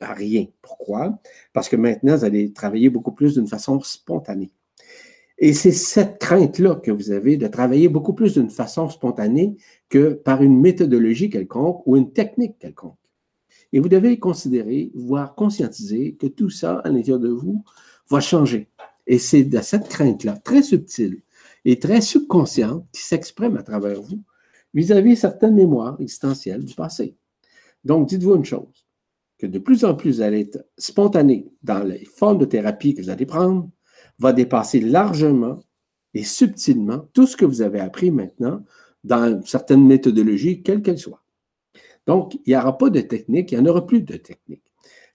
à 0.00 0.12
rien. 0.12 0.46
Pourquoi? 0.62 1.18
Parce 1.52 1.68
que 1.68 1.76
maintenant, 1.76 2.16
vous 2.16 2.24
allez 2.24 2.52
travailler 2.52 2.90
beaucoup 2.90 3.12
plus 3.12 3.34
d'une 3.34 3.48
façon 3.48 3.80
spontanée. 3.80 4.52
Et 5.38 5.52
c'est 5.52 5.72
cette 5.72 6.18
crainte-là 6.18 6.76
que 6.76 6.92
vous 6.92 7.10
avez 7.10 7.36
de 7.36 7.48
travailler 7.48 7.88
beaucoup 7.88 8.12
plus 8.12 8.34
d'une 8.34 8.50
façon 8.50 8.88
spontanée 8.88 9.56
que 9.88 10.12
par 10.12 10.42
une 10.42 10.60
méthodologie 10.60 11.28
quelconque 11.28 11.82
ou 11.86 11.96
une 11.96 12.12
technique 12.12 12.58
quelconque. 12.58 12.96
Et 13.74 13.80
vous 13.80 13.88
devez 13.88 14.20
considérer, 14.20 14.92
voire 14.94 15.34
conscientiser 15.34 16.14
que 16.14 16.28
tout 16.28 16.48
ça 16.48 16.76
à 16.84 16.90
l'intérieur 16.90 17.18
de 17.18 17.28
vous 17.28 17.64
va 18.08 18.20
changer. 18.20 18.70
Et 19.08 19.18
c'est 19.18 19.42
de 19.42 19.60
cette 19.60 19.88
crainte-là, 19.88 20.36
très 20.44 20.62
subtile 20.62 21.22
et 21.64 21.80
très 21.80 22.00
subconsciente, 22.00 22.86
qui 22.92 23.02
s'exprime 23.02 23.56
à 23.56 23.64
travers 23.64 24.00
vous 24.00 24.22
vis-à-vis 24.74 25.16
certaines 25.16 25.56
mémoires 25.56 25.96
existentielles 25.98 26.64
du 26.64 26.76
passé. 26.76 27.16
Donc, 27.82 28.08
dites-vous 28.08 28.36
une 28.36 28.44
chose, 28.44 28.86
que 29.38 29.46
de 29.48 29.58
plus 29.58 29.84
en 29.84 29.96
plus 29.96 30.12
vous 30.12 30.20
allez 30.20 30.42
être 30.42 30.64
spontané 30.78 31.50
dans 31.64 31.82
les 31.82 32.04
formes 32.04 32.38
de 32.38 32.44
thérapie 32.44 32.94
que 32.94 33.02
vous 33.02 33.10
allez 33.10 33.26
prendre, 33.26 33.68
va 34.20 34.32
dépasser 34.32 34.78
largement 34.78 35.58
et 36.14 36.22
subtilement 36.22 37.08
tout 37.12 37.26
ce 37.26 37.36
que 37.36 37.44
vous 37.44 37.60
avez 37.60 37.80
appris 37.80 38.12
maintenant 38.12 38.62
dans 39.02 39.42
certaines 39.44 39.84
méthodologies, 39.84 40.62
quelles 40.62 40.80
qu'elles 40.80 41.00
soient. 41.00 41.23
Donc, 42.06 42.34
il 42.44 42.50
n'y 42.50 42.56
aura 42.56 42.76
pas 42.76 42.90
de 42.90 43.00
technique, 43.00 43.52
il 43.52 43.58
n'y 43.58 43.66
en 43.66 43.70
aura 43.70 43.86
plus 43.86 44.02
de 44.02 44.16
technique. 44.16 44.62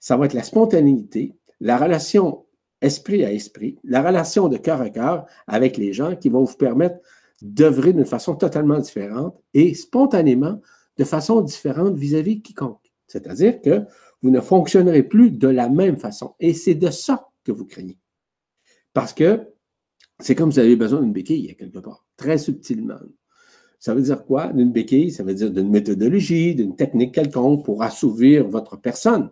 Ça 0.00 0.16
va 0.16 0.26
être 0.26 0.34
la 0.34 0.42
spontanéité, 0.42 1.34
la 1.60 1.76
relation 1.76 2.46
esprit 2.80 3.24
à 3.24 3.32
esprit, 3.32 3.78
la 3.84 4.02
relation 4.02 4.48
de 4.48 4.56
cœur 4.56 4.80
à 4.80 4.90
cœur 4.90 5.26
avec 5.46 5.76
les 5.76 5.92
gens 5.92 6.16
qui 6.16 6.30
vont 6.30 6.44
vous 6.44 6.56
permettre 6.56 6.96
d'œuvrer 7.42 7.92
d'une 7.92 8.06
façon 8.06 8.34
totalement 8.34 8.78
différente 8.78 9.38
et 9.54 9.74
spontanément 9.74 10.60
de 10.96 11.04
façon 11.04 11.40
différente 11.40 11.96
vis-à-vis 11.96 12.36
de 12.36 12.42
quiconque. 12.42 12.92
C'est-à-dire 13.06 13.60
que 13.60 13.84
vous 14.22 14.30
ne 14.30 14.40
fonctionnerez 14.40 15.02
plus 15.02 15.30
de 15.30 15.48
la 15.48 15.68
même 15.68 15.98
façon. 15.98 16.34
Et 16.40 16.54
c'est 16.54 16.74
de 16.74 16.90
ça 16.90 17.28
que 17.44 17.52
vous 17.52 17.64
craignez. 17.64 17.98
Parce 18.92 19.12
que 19.12 19.48
c'est 20.18 20.34
comme 20.34 20.52
si 20.52 20.58
vous 20.58 20.66
avez 20.66 20.76
besoin 20.76 21.00
d'une 21.00 21.12
béquille, 21.12 21.56
quelque 21.56 21.78
part, 21.78 22.04
très 22.16 22.38
subtilement. 22.38 22.98
Ça 23.80 23.94
veut 23.94 24.02
dire 24.02 24.24
quoi, 24.24 24.48
d'une 24.52 24.70
béquille? 24.70 25.10
Ça 25.10 25.24
veut 25.24 25.34
dire 25.34 25.50
d'une 25.50 25.70
méthodologie, 25.70 26.54
d'une 26.54 26.76
technique 26.76 27.14
quelconque 27.14 27.64
pour 27.64 27.82
assouvir 27.82 28.46
votre 28.46 28.76
personne. 28.76 29.30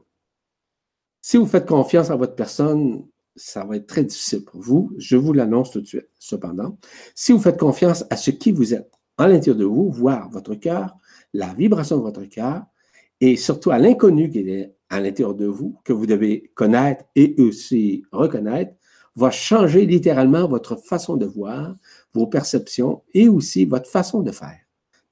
Si 1.21 1.37
vous 1.37 1.47
faites 1.47 1.67
confiance 1.67 2.11
à 2.11 2.17
votre 2.17 2.35
personne, 2.35 3.05
ça 3.37 3.65
va 3.65 3.77
être 3.77 3.87
très 3.87 4.05
difficile 4.05 4.45
pour 4.45 4.61
vous. 4.61 4.91
Je 4.97 5.17
vous 5.17 5.35
l'annonce 5.35 5.71
tout 5.71 5.83
de 5.83 5.87
suite. 5.87 6.09
Cependant, 6.19 6.79
si 7.15 7.33
vous 7.33 7.41
faites 7.41 7.59
confiance 7.59 8.05
à 8.09 8.17
ce 8.17 8.31
qui 8.31 8.51
vous 8.51 8.73
êtes, 8.73 8.91
en 9.19 9.27
l'intérieur 9.27 9.57
de 9.57 9.65
vous, 9.65 9.91
voir 9.91 10.31
votre 10.31 10.55
cœur, 10.55 10.97
la 11.35 11.53
vibration 11.53 11.99
de 11.99 12.03
votre 12.03 12.25
cœur, 12.25 12.63
et 13.21 13.37
surtout 13.37 13.71
à 13.71 13.79
l'inconnu 13.79 14.31
qui 14.31 14.39
est 14.39 14.75
à 14.89 15.01
l'intérieur 15.01 15.35
de 15.35 15.47
vous, 15.47 15.77
que 15.85 15.93
vous 15.93 16.07
devez 16.07 16.51
connaître 16.55 17.05
et 17.17 17.35
aussi 17.39 18.05
reconnaître, 18.13 18.73
va 19.17 19.31
changer 19.31 19.85
littéralement 19.85 20.47
votre 20.47 20.77
façon 20.77 21.17
de 21.17 21.27
voir, 21.27 21.75
vos 22.15 22.27
perceptions 22.27 23.03
et 23.15 23.29
aussi 23.29 23.65
votre 23.65 23.89
façon 23.89 24.23
de 24.23 24.31
faire 24.31 24.59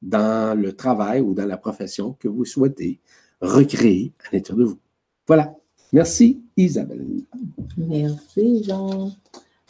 dans 0.03 0.59
le 0.59 0.73
travail 0.75 1.21
ou 1.21 1.35
dans 1.35 1.47
la 1.47 1.57
profession 1.57 2.15
que 2.19 2.29
vous 2.29 2.45
souhaitez 2.45 3.01
recréer 3.41 4.13
à 4.25 4.35
l'intérieur 4.35 4.59
de 4.59 4.65
vous. 4.73 4.79
Voilà. 5.27 5.55
Merci, 5.93 6.43
Isabelle. 6.57 7.05
Merci, 7.77 8.65
Jean. 8.65 9.13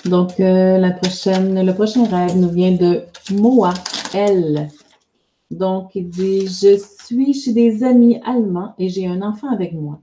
Donc, 0.04 0.40
euh, 0.40 0.78
la 0.78 0.92
prochaine, 0.92 1.64
le 1.64 1.74
prochain 1.74 2.04
rêve 2.04 2.36
nous 2.36 2.50
vient 2.50 2.72
de 2.72 3.02
Moa, 3.32 3.74
elle. 4.14 4.68
Donc, 5.50 5.94
il 5.94 6.08
dit 6.08 6.46
Je 6.46 6.78
suis 7.04 7.34
chez 7.34 7.52
des 7.52 7.82
amis 7.84 8.20
allemands 8.24 8.74
et 8.78 8.88
j'ai 8.88 9.06
un 9.06 9.22
enfant 9.22 9.50
avec 9.52 9.72
moi, 9.72 10.00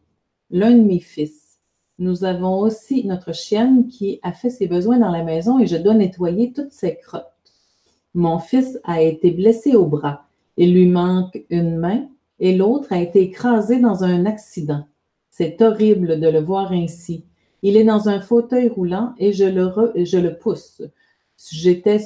l'un 0.50 0.72
de 0.72 0.82
mes 0.82 1.00
fils. 1.00 1.43
Nous 2.00 2.24
avons 2.24 2.60
aussi 2.60 3.06
notre 3.06 3.34
chienne 3.34 3.88
qui 3.88 4.20
a 4.24 4.32
fait 4.32 4.50
ses 4.50 4.68
besoins 4.68 4.98
dans 4.98 5.12
la 5.12 5.24
maison 5.24 5.60
et 5.60 5.68
je 5.68 5.78
dois 5.78 5.94
nettoyer 5.94 6.52
toutes 6.52 6.72
ses 6.72 6.98
crottes. 6.98 7.28
Mon 8.14 8.40
fils 8.40 8.80
a 8.84 9.02
été 9.02 9.32
blessé 9.32 9.76
au 9.76 9.86
bras. 9.86 10.26
Il 10.58 10.74
lui 10.74 10.88
manque 10.88 11.44
une 11.50 11.78
main 11.78 12.08
et 12.40 12.56
l'autre 12.56 12.92
a 12.92 13.00
été 13.00 13.22
écrasé 13.22 13.80
dans 13.80 14.04
un 14.04 14.26
accident. 14.26 14.86
C'est 15.30 15.62
horrible 15.62 16.20
de 16.20 16.28
le 16.28 16.40
voir 16.40 16.72
ainsi. 16.72 17.26
Il 17.62 17.78
est 17.78 17.84
dans 17.84 18.10
un 18.10 18.20
fauteuil 18.20 18.70
roulant 18.70 19.14
et 19.18 19.32
je 19.34 19.46
le, 19.46 19.72
je 20.04 20.18
le 20.18 20.38
pousse. 20.38 20.82
J'étais, 21.52 22.00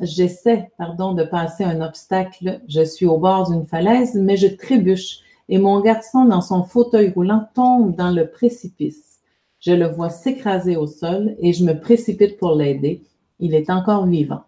j'essaie, 0.00 0.70
pardon, 0.76 1.14
de 1.14 1.24
passer 1.24 1.64
un 1.64 1.80
obstacle. 1.80 2.60
Je 2.68 2.84
suis 2.84 3.06
au 3.06 3.18
bord 3.18 3.50
d'une 3.50 3.66
falaise, 3.66 4.14
mais 4.14 4.36
je 4.36 4.48
trébuche 4.48 5.20
et 5.48 5.58
mon 5.58 5.80
garçon, 5.80 6.24
dans 6.24 6.40
son 6.40 6.64
fauteuil 6.64 7.10
roulant, 7.10 7.48
tombe 7.54 7.96
dans 7.96 8.10
le 8.10 8.30
précipice. 8.30 9.20
Je 9.60 9.72
le 9.72 9.86
vois 9.86 10.10
s'écraser 10.10 10.76
au 10.76 10.86
sol 10.86 11.36
et 11.38 11.52
je 11.52 11.64
me 11.64 11.78
précipite 11.78 12.38
pour 12.38 12.54
l'aider. 12.54 13.02
Il 13.38 13.54
est 13.54 13.70
encore 13.70 14.06
vivant. 14.06 14.44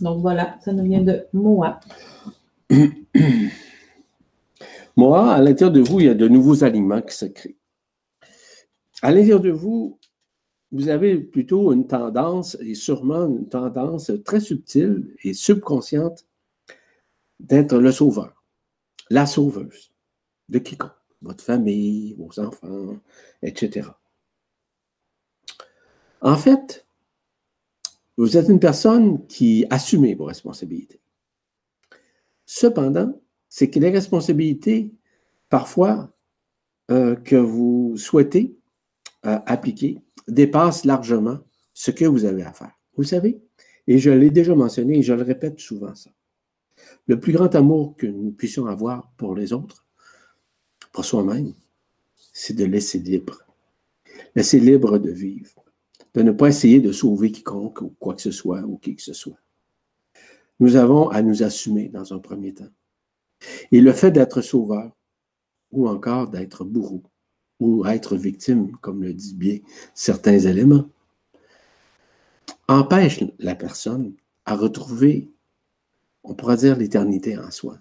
Donc 0.00 0.20
voilà, 0.20 0.56
ça 0.64 0.72
nous 0.72 0.84
vient 0.84 1.02
de 1.02 1.26
Moa. 1.32 1.80
Moa, 4.96 5.32
à 5.32 5.40
l'intérieur 5.40 5.72
de 5.72 5.80
vous, 5.80 6.00
il 6.00 6.06
y 6.06 6.08
a 6.08 6.14
de 6.14 6.28
nouveaux 6.28 6.64
aliments 6.64 7.02
qui 7.02 7.16
se 7.16 7.26
créent. 7.26 7.56
À 9.02 9.10
l'intérieur 9.10 9.40
de 9.40 9.50
vous, 9.50 9.98
vous 10.70 10.88
avez 10.88 11.18
plutôt 11.18 11.72
une 11.72 11.86
tendance, 11.86 12.56
et 12.60 12.74
sûrement 12.74 13.26
une 13.26 13.48
tendance 13.48 14.10
très 14.24 14.40
subtile 14.40 15.14
et 15.22 15.34
subconsciente, 15.34 16.26
d'être 17.40 17.78
le 17.78 17.92
sauveur, 17.92 18.44
la 19.10 19.26
sauveuse 19.26 19.91
de 20.52 20.58
quiconque, 20.58 20.92
votre 21.22 21.42
famille, 21.42 22.14
vos 22.14 22.38
enfants, 22.38 22.98
etc. 23.42 23.88
En 26.20 26.36
fait, 26.36 26.86
vous 28.16 28.36
êtes 28.36 28.48
une 28.48 28.60
personne 28.60 29.26
qui 29.26 29.64
assume 29.70 30.14
vos 30.14 30.26
responsabilités. 30.26 31.00
Cependant, 32.44 33.20
c'est 33.48 33.70
que 33.70 33.80
les 33.80 33.90
responsabilités, 33.90 34.92
parfois, 35.48 36.14
euh, 36.90 37.16
que 37.16 37.36
vous 37.36 37.96
souhaitez 37.96 38.56
euh, 39.24 39.38
appliquer, 39.46 39.98
dépassent 40.28 40.84
largement 40.84 41.38
ce 41.72 41.90
que 41.90 42.04
vous 42.04 42.24
avez 42.24 42.42
à 42.42 42.52
faire. 42.52 42.78
Vous 42.96 43.04
savez, 43.04 43.40
et 43.86 43.98
je 43.98 44.10
l'ai 44.10 44.30
déjà 44.30 44.54
mentionné 44.54 44.98
et 44.98 45.02
je 45.02 45.14
le 45.14 45.22
répète 45.22 45.58
souvent 45.58 45.94
ça, 45.94 46.10
le 47.06 47.18
plus 47.18 47.32
grand 47.32 47.54
amour 47.54 47.96
que 47.96 48.06
nous 48.06 48.32
puissions 48.32 48.66
avoir 48.66 49.12
pour 49.16 49.34
les 49.34 49.52
autres, 49.52 49.86
pour 50.92 51.04
soi-même, 51.04 51.54
c'est 52.32 52.54
de 52.54 52.64
laisser 52.64 52.98
libre. 52.98 53.42
Laisser 54.34 54.60
libre 54.60 54.98
de 54.98 55.10
vivre. 55.10 55.50
De 56.14 56.22
ne 56.22 56.32
pas 56.32 56.48
essayer 56.48 56.80
de 56.80 56.92
sauver 56.92 57.32
quiconque 57.32 57.80
ou 57.80 57.94
quoi 57.98 58.14
que 58.14 58.22
ce 58.22 58.30
soit 58.30 58.60
ou 58.60 58.76
qui 58.76 58.94
que 58.94 59.02
ce 59.02 59.14
soit. 59.14 59.38
Nous 60.60 60.76
avons 60.76 61.08
à 61.08 61.22
nous 61.22 61.42
assumer 61.42 61.88
dans 61.88 62.12
un 62.12 62.18
premier 62.18 62.54
temps. 62.54 62.68
Et 63.72 63.80
le 63.80 63.92
fait 63.92 64.10
d'être 64.10 64.42
sauveur 64.42 64.92
ou 65.72 65.88
encore 65.88 66.28
d'être 66.28 66.64
bourreau 66.64 67.02
ou 67.58 67.86
être 67.86 68.16
victime, 68.16 68.72
comme 68.78 69.02
le 69.02 69.14
disent 69.14 69.34
bien 69.34 69.58
certains 69.94 70.38
éléments, 70.38 70.84
empêche 72.68 73.24
la 73.38 73.54
personne 73.54 74.14
à 74.44 74.56
retrouver, 74.56 75.30
on 76.24 76.34
pourrait 76.34 76.56
dire, 76.56 76.76
l'éternité 76.76 77.38
en 77.38 77.50
soi. 77.50 77.78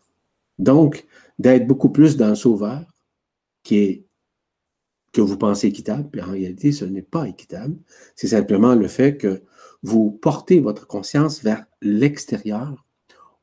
Donc, 0.59 1.05
d'être 1.39 1.67
beaucoup 1.67 1.89
plus 1.89 2.17
le 2.17 2.35
sauveur 2.35 2.90
qui 3.63 3.77
est 3.77 4.05
que 5.11 5.21
vous 5.21 5.37
pensez 5.37 5.67
équitable, 5.67 6.09
puis 6.09 6.21
en 6.21 6.31
réalité, 6.31 6.71
ce 6.71 6.85
n'est 6.85 7.01
pas 7.01 7.27
équitable. 7.27 7.77
C'est 8.15 8.29
simplement 8.29 8.75
le 8.75 8.87
fait 8.87 9.17
que 9.17 9.43
vous 9.83 10.11
portez 10.11 10.59
votre 10.59 10.87
conscience 10.87 11.43
vers 11.43 11.65
l'extérieur 11.81 12.85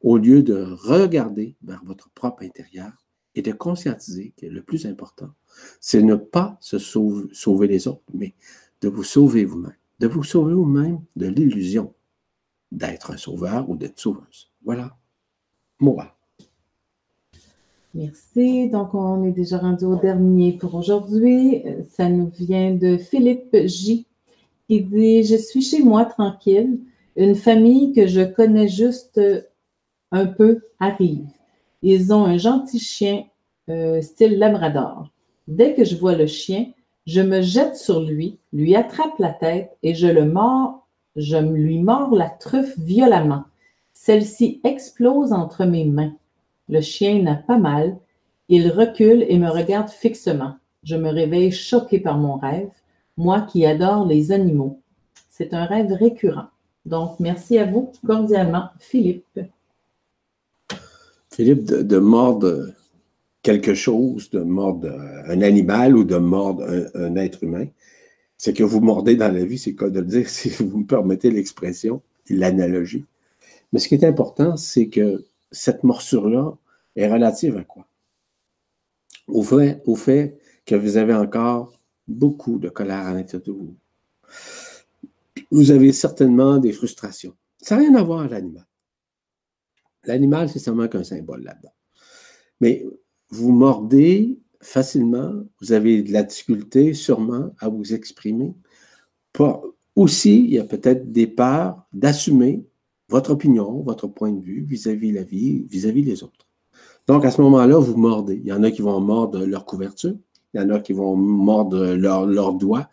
au 0.00 0.16
lieu 0.16 0.42
de 0.42 0.62
regarder 0.62 1.57
vers 1.62 1.83
votre 1.85 2.09
propre 2.11 2.44
intérieur 2.44 2.92
et 3.35 3.42
de 3.42 3.52
conscientiser 3.52 4.33
que 4.37 4.46
le 4.46 4.62
plus 4.62 4.87
important, 4.87 5.31
c'est 5.81 6.02
ne 6.02 6.14
pas 6.14 6.57
se 6.61 6.78
sauver, 6.78 7.66
les 7.66 7.88
autres, 7.88 8.02
mais 8.14 8.35
de 8.81 8.88
vous 8.88 9.04
sauver 9.04 9.44
vous-même. 9.44 9.76
De 9.98 10.07
vous 10.07 10.22
sauver 10.22 10.54
vous-même 10.54 11.00
de 11.16 11.26
l'illusion 11.26 11.94
d'être 12.70 13.11
un 13.11 13.16
sauveur 13.16 13.68
ou 13.68 13.76
d'être 13.76 13.98
sauveuse. 13.98 14.52
Voilà. 14.64 14.96
Moi. 15.81 16.17
Merci. 17.99 18.69
Donc, 18.69 18.95
on 18.95 19.25
est 19.25 19.33
déjà 19.33 19.59
rendu 19.59 19.85
au 19.85 19.97
dernier 19.97 20.53
pour 20.53 20.77
aujourd'hui. 20.77 21.65
Ça 21.91 22.09
nous 22.09 22.31
vient 22.39 22.73
de 22.73 22.97
Philippe 22.97 23.57
J. 23.65 24.07
qui 24.69 24.83
dit 24.83 25.25
Je 25.25 25.35
suis 25.35 25.63
chez 25.63 25.83
moi 25.83 26.05
tranquille. 26.05 26.79
Une 27.17 27.35
famille 27.35 27.93
que 27.93 28.07
je 28.07 28.21
connais 28.21 28.69
juste 28.69 29.21
un 30.13 30.27
peu 30.27 30.61
arrive. 30.79 31.27
Ils 31.83 32.13
ont 32.15 32.25
un 32.25 32.37
gentil 32.37 32.79
chien 32.79 33.25
euh, 33.69 34.01
style 34.01 34.39
labrador. 34.39 35.11
Dès 35.49 35.75
que 35.75 35.85
je 35.85 35.97
vois 35.97 36.15
le 36.15 36.29
chien, 36.29 36.67
je 37.05 37.21
me 37.21 37.43
jette 37.43 37.75
sur 37.75 38.01
lui, 38.01 38.39
lui 38.53 38.77
attrape 38.77 39.19
la 39.19 39.31
tête 39.31 39.77
et 39.83 39.97
je 39.97 40.07
le 40.07 40.25
mords, 40.25 40.87
je 41.17 41.37
lui 41.37 41.81
mords 41.81 42.15
la 42.15 42.29
truffe 42.29 42.79
violemment. 42.79 43.43
Celle-ci 43.93 44.61
explose 44.63 45.33
entre 45.33 45.65
mes 45.65 45.85
mains. 45.85 46.15
Le 46.68 46.81
chien 46.81 47.22
n'a 47.22 47.35
pas 47.35 47.59
mal. 47.59 47.96
Il 48.48 48.70
recule 48.70 49.24
et 49.28 49.38
me 49.38 49.50
regarde 49.50 49.88
fixement. 49.88 50.57
Je 50.83 50.96
me 50.96 51.11
réveille 51.11 51.52
choqué 51.52 52.00
par 52.00 52.18
mon 52.18 52.37
rêve, 52.37 52.70
moi 53.16 53.42
qui 53.42 53.66
adore 53.66 54.07
les 54.07 54.33
animaux. 54.33 54.81
C'est 55.28 55.54
un 55.54 55.64
rêve 55.64 55.92
récurrent. 55.92 56.48
Donc, 56.87 57.20
merci 57.20 57.59
à 57.59 57.66
vous 57.66 57.92
cordialement, 58.07 58.68
Philippe. 58.78 59.40
Philippe, 61.31 61.64
de, 61.64 61.98
mordre 61.98 62.72
quelque 63.42 63.74
chose, 63.74 64.31
de 64.31 64.40
mordre 64.40 64.90
un 65.26 65.42
animal 65.42 65.96
ou 65.96 66.04
de 66.04 66.16
mordre 66.16 66.64
un, 66.94 67.16
être 67.16 67.44
humain, 67.44 67.66
c'est 68.37 68.52
que 68.52 68.64
vous 68.64 68.81
mordez 68.81 69.16
dans 69.16 69.33
la 69.33 69.44
vie, 69.44 69.58
c'est 69.58 69.75
quoi 69.75 69.90
de 69.90 70.00
le 70.00 70.06
dire, 70.06 70.29
si 70.31 70.48
vous 70.48 70.79
me 70.79 70.87
permettez 70.87 71.31
l'expression, 71.31 72.00
l'analogie. 72.31 73.04
Mais 73.73 73.79
ce 73.79 73.88
qui 73.88 73.94
est 73.94 74.04
important, 74.04 74.56
c'est 74.56 74.88
que 74.88 75.25
cette 75.51 75.85
morsure-là 75.85 76.57
est 76.96 77.11
relative 77.11 77.57
à 77.57 77.65
quoi? 77.65 77.87
Au 79.27 79.42
fait, 79.42 79.83
fait 79.96 80.38
que 80.65 80.75
vous 80.75 80.96
avez 80.96 81.15
encore 81.15 81.79
beaucoup 82.07 82.59
de 82.59 82.69
colère 82.69 83.07
à 83.07 83.15
l'intérieur 83.15 83.46
de 83.46 83.53
vous. 83.53 83.77
Vous 85.51 85.71
avez 85.71 85.92
certainement 85.92 86.59
des 86.59 86.73
frustrations. 86.73 87.35
Ça 87.61 87.77
n'a 87.77 87.83
rien 87.83 87.94
à 87.94 88.03
voir 88.03 88.21
avec 88.21 88.33
l'animal. 88.33 88.67
L'animal, 90.05 90.49
c'est 90.49 90.59
seulement 90.59 90.88
qu'un 90.88 91.05
symbole 91.05 91.42
là-dedans. 91.42 91.73
Mais 92.61 92.85
vous 93.31 93.53
mordez 93.53 94.38
facilement, 94.61 95.44
vous 95.61 95.73
avez 95.73 96.03
de 96.03 96.13
la 96.13 96.23
difficulté 96.23 96.94
sûrement 96.94 97.55
à 97.59 97.69
vous 97.69 97.94
exprimer. 97.94 98.55
aussi, 99.94 100.44
il 100.44 100.51
y 100.51 100.59
a 100.59 100.65
peut-être 100.65 101.13
des 101.13 101.27
parts 101.27 101.87
d'assumer 101.92 102.65
votre 103.09 103.31
opinion, 103.31 103.83
votre 103.83 104.06
point 104.06 104.33
de 104.33 104.40
vue 104.40 104.65
vis-à-vis 104.65 105.13
la 105.13 105.23
vie, 105.23 105.67
vis-à-vis 105.69 106.02
les 106.02 106.23
autres. 106.23 106.46
Donc, 107.06 107.25
à 107.25 107.31
ce 107.31 107.40
moment-là, 107.40 107.79
vous 107.79 107.96
mordez. 107.96 108.37
Il 108.37 108.46
y 108.46 108.52
en 108.52 108.63
a 108.63 108.71
qui 108.71 108.83
vont 108.83 109.00
mordre 109.00 109.44
leur 109.46 109.65
couverture, 109.65 110.15
il 110.52 110.61
y 110.61 110.65
en 110.65 110.69
a 110.71 110.79
qui 110.81 110.92
vont 110.92 111.17
mordre 111.17 111.94
leurs 111.94 112.27
leur 112.27 112.54
doigts, 112.54 112.88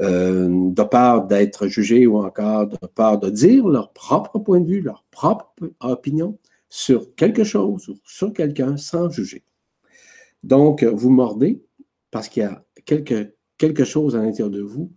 euh, 0.00 0.70
de 0.70 0.82
peur 0.82 1.26
d'être 1.26 1.68
jugés 1.68 2.06
ou 2.06 2.18
encore 2.18 2.66
de 2.66 2.76
peur 2.94 3.18
de 3.18 3.30
dire 3.30 3.66
leur 3.68 3.92
propre 3.92 4.38
point 4.38 4.60
de 4.60 4.66
vue, 4.66 4.80
leur 4.80 5.04
propre 5.10 5.52
opinion 5.80 6.38
sur 6.68 7.14
quelque 7.14 7.44
chose 7.44 7.88
ou 7.88 7.96
sur 8.04 8.32
quelqu'un 8.32 8.76
sans 8.76 9.08
juger. 9.10 9.44
Donc, 10.42 10.84
vous 10.84 11.10
mordez 11.10 11.62
parce 12.10 12.28
qu'il 12.28 12.42
y 12.42 12.46
a 12.46 12.64
quelque, 12.84 13.34
quelque 13.56 13.84
chose 13.84 14.16
à 14.16 14.22
l'intérieur 14.22 14.50
de 14.50 14.62
vous 14.62 14.92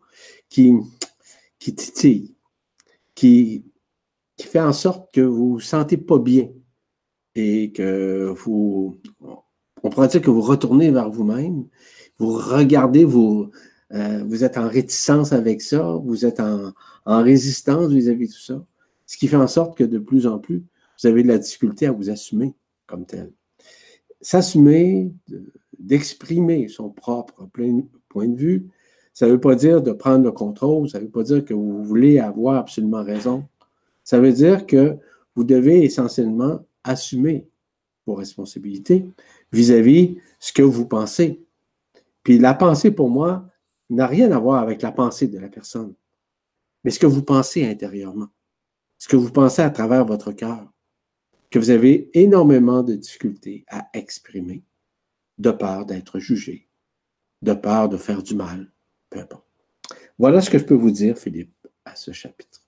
qui, 0.49 0.73
qui 1.59 1.75
titille, 1.75 2.35
qui, 3.15 3.65
qui 4.41 4.47
fait 4.47 4.59
en 4.59 4.73
sorte 4.73 5.13
que 5.13 5.21
vous 5.21 5.45
ne 5.45 5.53
vous 5.53 5.59
sentez 5.59 5.97
pas 5.97 6.17
bien 6.17 6.49
et 7.35 7.71
que 7.71 8.33
vous, 8.35 8.99
on 9.83 9.89
pourrait 9.89 10.07
dire 10.07 10.21
que 10.21 10.31
vous 10.31 10.41
retournez 10.41 10.89
vers 10.89 11.11
vous-même, 11.11 11.67
vous 12.17 12.33
regardez, 12.33 13.05
euh, 13.05 14.23
vous 14.25 14.43
êtes 14.43 14.57
en 14.57 14.67
réticence 14.67 15.31
avec 15.31 15.61
ça, 15.61 15.93
vous 16.03 16.25
êtes 16.25 16.39
en, 16.39 16.73
résistance 17.05 17.91
vis-à-vis 17.91 18.29
de 18.29 18.33
tout 18.33 18.39
ça, 18.39 18.65
ce 19.05 19.17
qui 19.17 19.27
fait 19.27 19.37
en 19.37 19.47
sorte 19.47 19.77
que 19.77 19.83
de 19.83 19.99
plus 19.99 20.25
en 20.25 20.39
plus, 20.39 20.63
vous 20.99 21.07
avez 21.07 21.21
de 21.21 21.27
la 21.27 21.37
difficulté 21.37 21.85
à 21.85 21.91
vous 21.91 22.09
assumer 22.09 22.55
comme 22.87 23.05
tel. 23.05 23.31
S'assumer, 24.21 25.11
d'exprimer 25.77 26.67
son 26.67 26.89
propre 26.89 27.47
point 28.09 28.27
de 28.27 28.35
vue, 28.35 28.69
ça 29.13 29.27
ne 29.27 29.33
veut 29.33 29.39
pas 29.39 29.55
dire 29.55 29.83
de 29.83 29.91
prendre 29.91 30.23
le 30.23 30.31
contrôle, 30.31 30.89
ça 30.89 30.99
ne 30.99 31.05
veut 31.05 31.11
pas 31.11 31.23
dire 31.23 31.45
que 31.45 31.53
vous 31.53 31.83
voulez 31.83 32.17
avoir 32.17 32.55
absolument 32.55 33.03
raison. 33.03 33.45
Ça 34.11 34.19
veut 34.19 34.33
dire 34.33 34.67
que 34.67 34.97
vous 35.35 35.45
devez 35.45 35.85
essentiellement 35.85 36.67
assumer 36.83 37.47
vos 38.05 38.13
responsabilités 38.13 39.05
vis-à-vis 39.53 40.17
ce 40.37 40.51
que 40.51 40.61
vous 40.61 40.85
pensez. 40.85 41.45
Puis 42.21 42.37
la 42.37 42.53
pensée, 42.53 42.91
pour 42.91 43.09
moi, 43.09 43.47
n'a 43.89 44.07
rien 44.07 44.29
à 44.33 44.37
voir 44.37 44.61
avec 44.61 44.81
la 44.81 44.91
pensée 44.91 45.29
de 45.29 45.39
la 45.39 45.47
personne, 45.47 45.93
mais 46.83 46.91
ce 46.91 46.99
que 46.99 47.05
vous 47.05 47.23
pensez 47.23 47.65
intérieurement, 47.65 48.27
ce 48.97 49.07
que 49.07 49.15
vous 49.15 49.31
pensez 49.31 49.61
à 49.61 49.69
travers 49.69 50.03
votre 50.03 50.33
cœur, 50.33 50.69
que 51.49 51.57
vous 51.57 51.69
avez 51.69 52.09
énormément 52.13 52.83
de 52.83 52.95
difficultés 52.95 53.63
à 53.69 53.87
exprimer, 53.93 54.61
de 55.37 55.51
peur 55.51 55.85
d'être 55.85 56.19
jugé, 56.19 56.67
de 57.43 57.53
peur 57.53 57.87
de 57.87 57.95
faire 57.95 58.23
du 58.23 58.35
mal, 58.35 58.73
peu 59.09 59.19
importe. 59.19 59.47
Voilà 60.19 60.41
ce 60.41 60.49
que 60.49 60.59
je 60.59 60.65
peux 60.65 60.75
vous 60.75 60.91
dire, 60.91 61.17
Philippe, 61.17 61.65
à 61.85 61.95
ce 61.95 62.11
chapitre. 62.11 62.61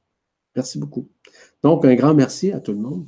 Merci 0.55 0.79
beaucoup. 0.79 1.09
Donc, 1.64 1.86
un 1.86 1.95
grand 1.95 2.14
merci 2.14 2.51
à 2.51 2.59
tout 2.59 2.74
le 2.74 2.80
monde 2.80 3.07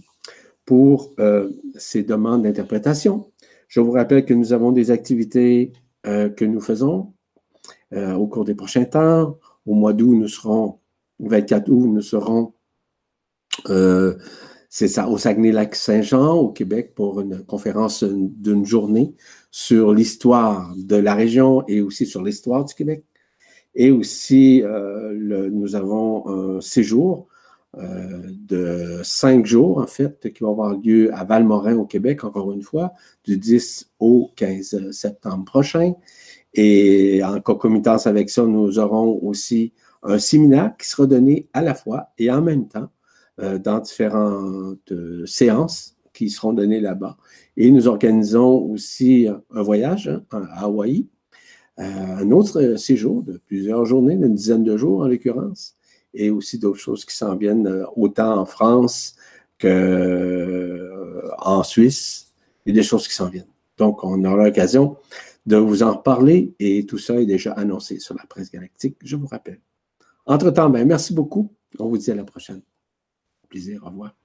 pour 0.66 1.14
euh, 1.20 1.50
ces 1.76 2.04
demandes 2.04 2.44
d'interprétation. 2.44 3.30
Je 3.68 3.82
vous 3.82 3.92
rappelle 3.92 4.26
que 4.26 4.34
nous 4.34 4.54
avons 4.54 4.72
des 4.72 4.92
activités 4.92 5.74
euh, 6.08 6.30
que 6.30 6.46
nous 6.46 6.62
faisons 6.62 7.14
euh, 7.94 8.14
au 8.14 8.28
cours 8.28 8.46
des 8.46 8.56
prochains 8.56 8.86
temps. 8.86 9.38
Au 9.66 9.74
mois 9.74 9.92
d'août, 9.92 10.16
nous 10.16 10.30
serons, 10.30 10.80
24 11.20 11.70
août, 11.70 11.88
nous 11.88 12.02
serons, 12.02 12.54
c'est 14.70 14.88
ça, 14.88 15.08
au 15.08 15.18
Saguenay-Lac-Saint-Jean, 15.18 16.36
au 16.36 16.50
Québec, 16.50 16.94
pour 16.94 17.22
une 17.22 17.44
conférence 17.44 18.04
d'une 18.04 18.66
journée 18.66 19.16
sur 19.50 19.94
l'histoire 19.94 20.74
de 20.78 20.98
la 20.98 21.16
région 21.16 21.66
et 21.68 21.82
aussi 21.82 22.06
sur 22.06 22.22
l'histoire 22.22 22.66
du 22.66 22.74
Québec. 22.76 23.04
Et 23.74 23.92
aussi, 23.92 24.62
nous 24.64 25.76
avons 25.76 26.58
un 26.58 26.62
séjour 26.62 27.28
de 27.78 29.02
cinq 29.04 29.46
jours, 29.46 29.80
en 29.80 29.88
fait, 29.88 30.32
qui 30.34 30.44
va 30.44 30.50
avoir 30.50 30.78
lieu 30.78 31.14
à 31.14 31.24
Valmorin, 31.24 31.76
au 31.76 31.86
Québec, 31.86 32.24
encore 32.24 32.52
une 32.52 32.62
fois, 32.62 32.94
du 33.24 33.38
10 33.38 33.92
au 34.00 34.32
15 34.36 34.92
septembre 34.92 35.46
prochain. 35.46 35.94
Et 36.54 37.22
en 37.24 37.42
concomitance 37.42 38.08
avec 38.08 38.30
ça, 38.30 38.44
nous 38.46 38.80
aurons 38.80 39.20
aussi 39.22 39.74
un 40.04 40.20
séminaire 40.20 40.74
qui 40.78 40.88
sera 40.88 41.06
donné 41.06 41.50
à 41.54 41.62
la 41.62 41.74
fois 41.74 42.12
et 42.18 42.32
en 42.32 42.42
même 42.42 42.68
temps 42.68 42.90
euh, 43.42 43.58
dans 43.58 43.80
différentes 43.80 44.92
euh, 44.92 45.26
séances 45.26 45.98
qui 46.14 46.30
seront 46.30 46.54
données 46.54 46.80
là-bas. 46.80 47.18
Et 47.58 47.72
nous 47.72 47.88
organisons 47.88 48.64
aussi 48.72 49.28
un 49.52 49.62
voyage 49.62 50.08
hein, 50.08 50.24
à 50.54 50.64
Hawaï, 50.64 51.08
euh, 51.80 51.84
un 51.84 52.32
autre 52.32 52.76
séjour 52.78 53.24
de 53.24 53.42
plusieurs 53.46 53.86
journées, 53.86 54.16
d'une 54.16 54.36
dizaine 54.36 54.64
de 54.64 54.78
jours 54.78 55.02
en 55.02 55.08
l'occurrence, 55.08 55.76
et 56.16 56.30
aussi 56.30 56.58
d'autres 56.60 56.80
choses 56.80 57.06
qui 57.06 57.16
s'en 57.16 57.36
viennent 57.36 57.86
autant 57.96 58.40
en 58.40 58.46
France 58.46 59.16
qu'en 59.60 59.74
Suisse, 61.64 62.34
et 62.66 62.74
des 62.74 62.84
choses 62.84 63.08
qui 63.08 63.14
s'en 63.14 63.30
viennent. 63.30 63.48
Donc, 63.78 64.04
on 64.04 64.24
aura 64.24 64.46
l'occasion 64.46 64.98
de 65.46 65.58
vous 65.58 65.84
en 65.84 65.96
parler 65.96 66.56
et 66.60 66.86
tout 66.86 66.98
ça 66.98 67.22
est 67.22 67.26
déjà 67.26 67.52
annoncé 67.54 68.00
sur 68.00 68.16
la 68.16 68.26
presse 68.26 68.52
galactique, 68.52 68.98
je 69.04 69.16
vous 69.16 69.28
rappelle. 69.28 69.62
Entre-temps, 70.26 70.70
ben, 70.70 70.88
merci 70.88 71.14
beaucoup. 71.14 71.54
On 71.78 71.88
vous 71.88 71.98
dit 71.98 72.10
à 72.10 72.16
la 72.16 72.24
prochaine. 72.24 72.62
Plaisir, 73.48 73.84
au 73.84 73.90
revoir. 73.90 74.16